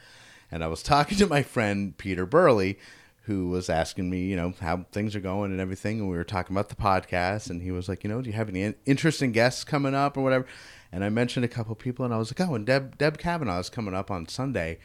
And 0.52 0.64
I 0.64 0.68
was 0.68 0.84
talking 0.84 1.18
to 1.18 1.28
my 1.28 1.44
friend 1.44 1.98
Peter 1.98 2.26
Burley, 2.26 2.80
who 3.24 3.50
was 3.50 3.70
asking 3.70 4.10
me, 4.10 4.26
you 4.26 4.36
know, 4.36 4.54
how 4.60 4.86
things 4.92 5.16
are 5.16 5.20
going 5.20 5.52
and 5.52 5.62
everything. 5.62 6.00
And 6.00 6.10
we 6.10 6.18
were 6.18 6.24
talking 6.24 6.56
about 6.56 6.70
the 6.70 6.76
podcast, 6.76 7.50
and 7.50 7.62
he 7.62 7.72
was 7.72 7.88
like, 7.88 8.04
you 8.04 8.10
know, 8.10 8.22
do 8.22 8.30
you 8.30 8.36
have 8.36 8.50
any 8.50 8.74
interesting 8.86 9.32
guests 9.32 9.64
coming 9.64 9.94
up 9.94 10.18
or 10.18 10.22
whatever? 10.22 10.46
And 10.92 11.04
I 11.04 11.10
mentioned 11.10 11.46
a 11.46 11.50
couple 11.50 11.76
people, 11.76 12.06
and 12.06 12.14
I 12.14 12.18
was 12.18 12.32
like, 12.32 12.48
oh, 12.48 12.56
and 12.56 12.66
Deb 12.66 12.98
Deb 12.98 13.18
Cavanaugh 13.18 13.60
is 13.60 13.70
coming 13.70 13.94
up 13.94 14.10
on 14.10 14.28
Sunday, 14.28 14.80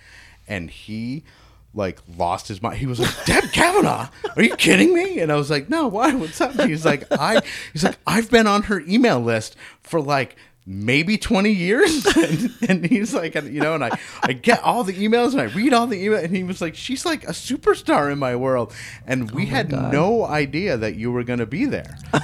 and 0.47 0.71
he 0.71 1.25
like 1.75 1.99
lost 2.17 2.49
his 2.49 2.63
mind. 2.63 2.79
He 2.79 2.87
was 2.87 3.01
like, 3.01 3.25
Deb 3.25 3.45
Cavanaugh, 3.53 4.09
are 4.37 4.43
you 4.43 4.55
kidding 4.57 4.95
me? 4.95 5.21
And 5.21 5.33
I 5.33 5.37
was 5.37 5.51
like, 5.51 5.69
no, 5.69 5.89
why? 5.89 6.15
What's 6.15 6.41
up? 6.41 6.61
He's 6.61 6.85
like, 6.85 7.05
I 7.11 7.41
he's 7.73 7.85
like, 7.85 7.99
I've 8.07 8.31
been 8.31 8.47
on 8.47 8.65
her 8.65 8.81
email 8.81 9.21
list 9.21 9.57
for 9.81 10.01
like 10.01 10.37
maybe 10.67 11.19
20 11.19 11.51
years? 11.51 12.07
And, 12.25 12.55
and, 12.69 12.87
he's 12.87 13.13
like 13.13 13.35
you 13.35 13.61
know 13.61 13.75
and 13.75 13.85
I, 13.85 13.99
I 14.23 14.33
get 14.33 14.63
all 14.63 14.83
the 14.83 14.95
emails 14.95 15.33
and 15.33 15.41
i 15.41 15.45
read 15.45 15.75
all 15.75 15.87
the 15.87 16.07
emails 16.07 16.25
and 16.25 16.35
he 16.35 16.43
was 16.43 16.61
like 16.61 16.75
she's 16.75 17.05
like 17.05 17.25
a 17.25 17.33
superstar 17.33 18.11
in 18.11 18.19
my 18.19 18.35
world. 18.37 18.73
And 19.07 19.31
we 19.33 19.43
oh 19.43 19.47
had 19.47 19.71
God. 19.71 19.93
no 19.93 20.25
idea 20.25 20.77
that 20.77 20.95
you 20.95 21.13
were 21.13 21.25
going 21.25 21.41
to 21.41 21.47
be 21.47 21.65
there. 21.67 21.99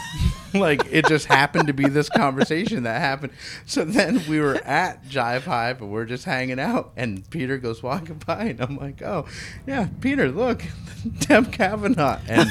Like 0.53 0.83
it 0.91 1.07
just 1.07 1.27
happened 1.27 1.69
to 1.69 1.73
be 1.73 1.89
this 1.89 2.09
conversation 2.09 2.83
that 2.83 3.01
happened. 3.01 3.33
So 3.67 3.85
then 3.85 4.23
we 4.29 4.41
were 4.41 4.57
at 4.57 5.05
jive 5.05 5.43
hive 5.43 5.81
and 5.81 5.93
we're 5.93 6.07
just 6.07 6.25
hanging 6.25 6.59
out 6.59 6.93
and 6.97 7.29
peter 7.31 7.57
goes 7.59 7.83
walking 7.83 8.21
by 8.27 8.45
and 8.45 8.61
i'm 8.61 8.77
like 8.77 9.01
oh 9.03 9.27
yeah 9.67 9.89
peter 10.01 10.29
look 10.31 10.65
deb 11.21 11.53
cavanaugh. 11.53 12.19
And 12.29 12.51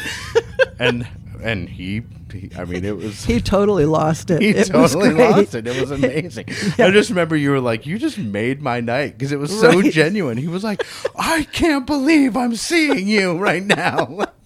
and 0.80 1.08
and 1.41 1.69
he, 1.69 2.04
he, 2.32 2.52
I 2.58 2.65
mean, 2.65 2.86
it 2.86 2.95
was. 2.97 3.25
He 3.25 3.39
totally 3.41 3.86
lost 3.86 4.30
it. 4.30 4.41
He 4.49 4.49
it 4.49 4.67
totally 4.67 5.12
lost 5.12 5.56
it. 5.56 5.67
It 5.67 5.80
was 5.80 5.91
amazing. 6.04 6.45
yeah. 6.78 6.88
I 6.88 6.91
just 6.91 7.10
remember 7.10 7.36
you 7.36 7.52
were 7.52 7.60
like, 7.60 7.86
you 7.86 7.97
just 7.97 8.17
made 8.17 8.62
my 8.62 8.82
night 8.82 9.17
because 9.17 9.32
it 9.32 9.39
was 9.39 9.58
so 9.58 9.80
right. 9.80 9.91
genuine. 9.91 10.38
He 10.38 10.47
was 10.47 10.63
like, 10.63 10.86
I 11.17 11.43
can't 11.43 11.86
believe 11.86 12.36
I'm 12.36 12.56
seeing 12.56 13.08
you 13.08 13.38
right 13.38 13.63
now. 13.63 14.25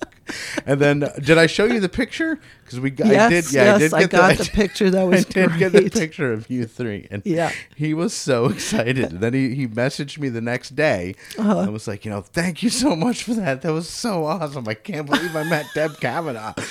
and 0.66 0.80
then 0.80 1.04
uh, 1.04 1.14
did 1.22 1.38
I 1.38 1.48
show 1.48 1.66
you 1.66 1.80
the 1.80 1.90
picture? 1.90 2.40
Because 2.64 2.80
we 2.80 2.92
yes, 2.92 3.08
I 3.08 3.30
did. 3.30 3.52
Yeah, 3.52 3.64
yes, 3.64 3.94
I 3.94 4.00
did. 4.02 4.12
Get 4.12 4.20
I 4.20 4.28
got 4.30 4.38
the, 4.38 4.44
the 4.44 4.50
picture. 4.54 4.90
That 4.90 5.04
was. 5.04 5.26
I 5.26 5.30
did 5.30 5.50
great. 5.50 5.60
get 5.60 5.72
the 5.72 5.90
picture 5.90 6.34
of 6.34 6.50
you 6.50 6.66
three, 6.66 7.08
and 7.12 7.22
yeah, 7.26 7.52
he 7.76 7.94
was 7.94 8.14
so 8.14 8.46
excited. 8.50 8.98
And 9.12 9.22
then 9.22 9.34
he, 9.34 9.56
he 9.56 9.68
messaged 9.68 10.18
me 10.18 10.30
the 10.30 10.42
next 10.42 10.76
day. 10.76 11.16
Uh-huh. 11.38 11.60
I 11.60 11.70
was 11.70 11.88
like, 11.88 12.06
you 12.06 12.12
know, 12.12 12.22
thank 12.22 12.64
you 12.64 12.70
so 12.70 12.96
much 12.96 13.24
for 13.24 13.34
that. 13.36 13.62
That 13.62 13.74
was 13.74 13.90
so 13.90 14.26
awesome. 14.26 14.68
I 14.68 14.74
can't 14.74 15.08
believe 15.08 15.36
I 15.36 15.44
met 15.44 15.66
Deb 15.74 16.00
Cavanaugh. 16.00 16.54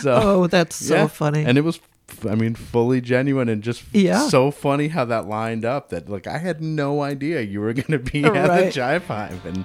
So 0.00 0.12
oh, 0.12 0.46
that's 0.46 0.76
so 0.76 0.94
yeah. 0.94 1.06
funny. 1.06 1.44
And 1.44 1.58
it 1.58 1.62
was 1.62 1.80
I 2.28 2.34
mean, 2.34 2.54
fully 2.54 3.00
genuine 3.00 3.48
and 3.48 3.62
just 3.62 3.84
yeah. 3.92 4.28
so 4.28 4.50
funny 4.50 4.88
how 4.88 5.04
that 5.04 5.28
lined 5.28 5.64
up. 5.64 5.90
That 5.90 6.08
like 6.08 6.26
I 6.26 6.38
had 6.38 6.60
no 6.60 7.02
idea 7.02 7.42
you 7.42 7.60
were 7.60 7.72
going 7.72 7.92
to 7.92 7.98
be 7.98 8.24
at 8.24 8.32
the 8.32 8.80
Jive 8.80 9.04
Hive, 9.06 9.44
and 9.44 9.64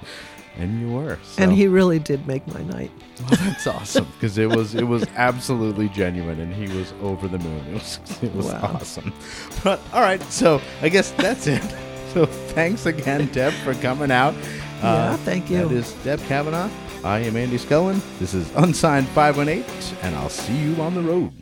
and 0.57 0.79
you 0.79 0.91
were. 0.91 1.17
So. 1.23 1.43
And 1.43 1.51
he 1.51 1.67
really 1.67 1.99
did 1.99 2.27
make 2.27 2.45
my 2.47 2.61
night. 2.63 2.91
Well, 3.19 3.39
that's 3.41 3.67
awesome 3.67 4.07
because 4.13 4.37
it 4.37 4.49
was 4.49 4.75
it 4.75 4.87
was 4.87 5.05
absolutely 5.15 5.89
genuine, 5.89 6.39
and 6.39 6.53
he 6.53 6.75
was 6.77 6.93
over 7.01 7.27
the 7.27 7.39
moon. 7.39 7.65
It 7.67 7.73
was 7.73 7.99
it 8.21 8.33
was 8.33 8.47
wow. 8.47 8.71
awesome. 8.75 9.13
But 9.63 9.79
all 9.93 10.01
right, 10.01 10.21
so 10.23 10.61
I 10.81 10.89
guess 10.89 11.11
that's 11.11 11.47
it. 11.47 11.63
So 12.13 12.27
thanks 12.27 12.85
again, 12.85 13.25
Deb, 13.31 13.53
for 13.63 13.73
coming 13.73 14.11
out. 14.11 14.35
Yeah, 14.83 15.13
uh, 15.13 15.17
thank 15.17 15.49
you. 15.49 15.67
That 15.67 15.71
is 15.71 15.93
Deb 16.03 16.19
Cavanaugh. 16.25 16.69
I 17.03 17.21
am 17.21 17.35
Andy 17.35 17.57
Scullin. 17.57 17.99
This 18.19 18.35
is 18.35 18.51
Unsigned 18.55 19.07
518, 19.07 19.97
and 20.03 20.15
I'll 20.15 20.29
see 20.29 20.55
you 20.55 20.79
on 20.79 20.93
the 20.93 21.01
road. 21.01 21.33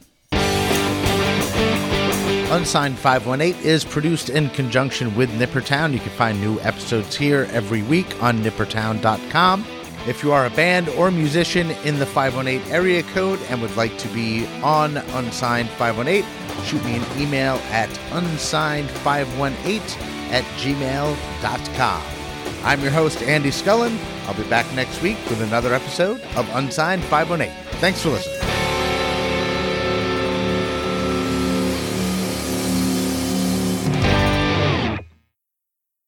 Unsigned 2.52 3.00
518 3.00 3.64
is 3.64 3.86
produced 3.86 4.30
in 4.30 4.50
conjunction 4.50 5.16
with 5.16 5.30
Nippertown. 5.40 5.94
You 5.94 6.00
can 6.00 6.10
find 6.10 6.42
new 6.42 6.60
episodes 6.60 7.16
here 7.16 7.48
every 7.52 7.82
week 7.84 8.22
on 8.22 8.40
nippertown.com. 8.40 9.66
If 10.06 10.22
you 10.22 10.34
are 10.34 10.48
a 10.48 10.50
band 10.50 10.90
or 10.90 11.12
musician 11.12 11.72
in 11.86 11.98
the 11.98 12.06
518 12.06 12.70
area 12.70 13.04
code 13.04 13.40
and 13.50 13.62
would 13.62 13.78
like 13.78 13.98
to 14.00 14.10
be 14.10 14.46
on 14.64 14.98
Unsigned 14.98 15.70
518, 15.70 16.26
shoot 16.66 16.84
me 16.84 16.98
an 16.98 17.06
email 17.22 17.56
at 17.70 17.90
unsigned518 18.10 19.98
at 20.32 20.44
gmail.com. 20.60 22.04
I'm 22.66 22.82
your 22.82 22.92
host, 22.92 23.22
Andy 23.24 23.52
Scullin. 23.52 23.98
I'll 24.28 24.34
be 24.34 24.44
back 24.50 24.70
next 24.76 25.02
week 25.02 25.18
with 25.30 25.42
another 25.42 25.74
episode 25.74 26.20
of 26.36 26.50
Unsigned 26.54 27.04
518. 27.06 27.56
Thanks 27.80 28.02
for 28.02 28.10
listening. 28.10 28.41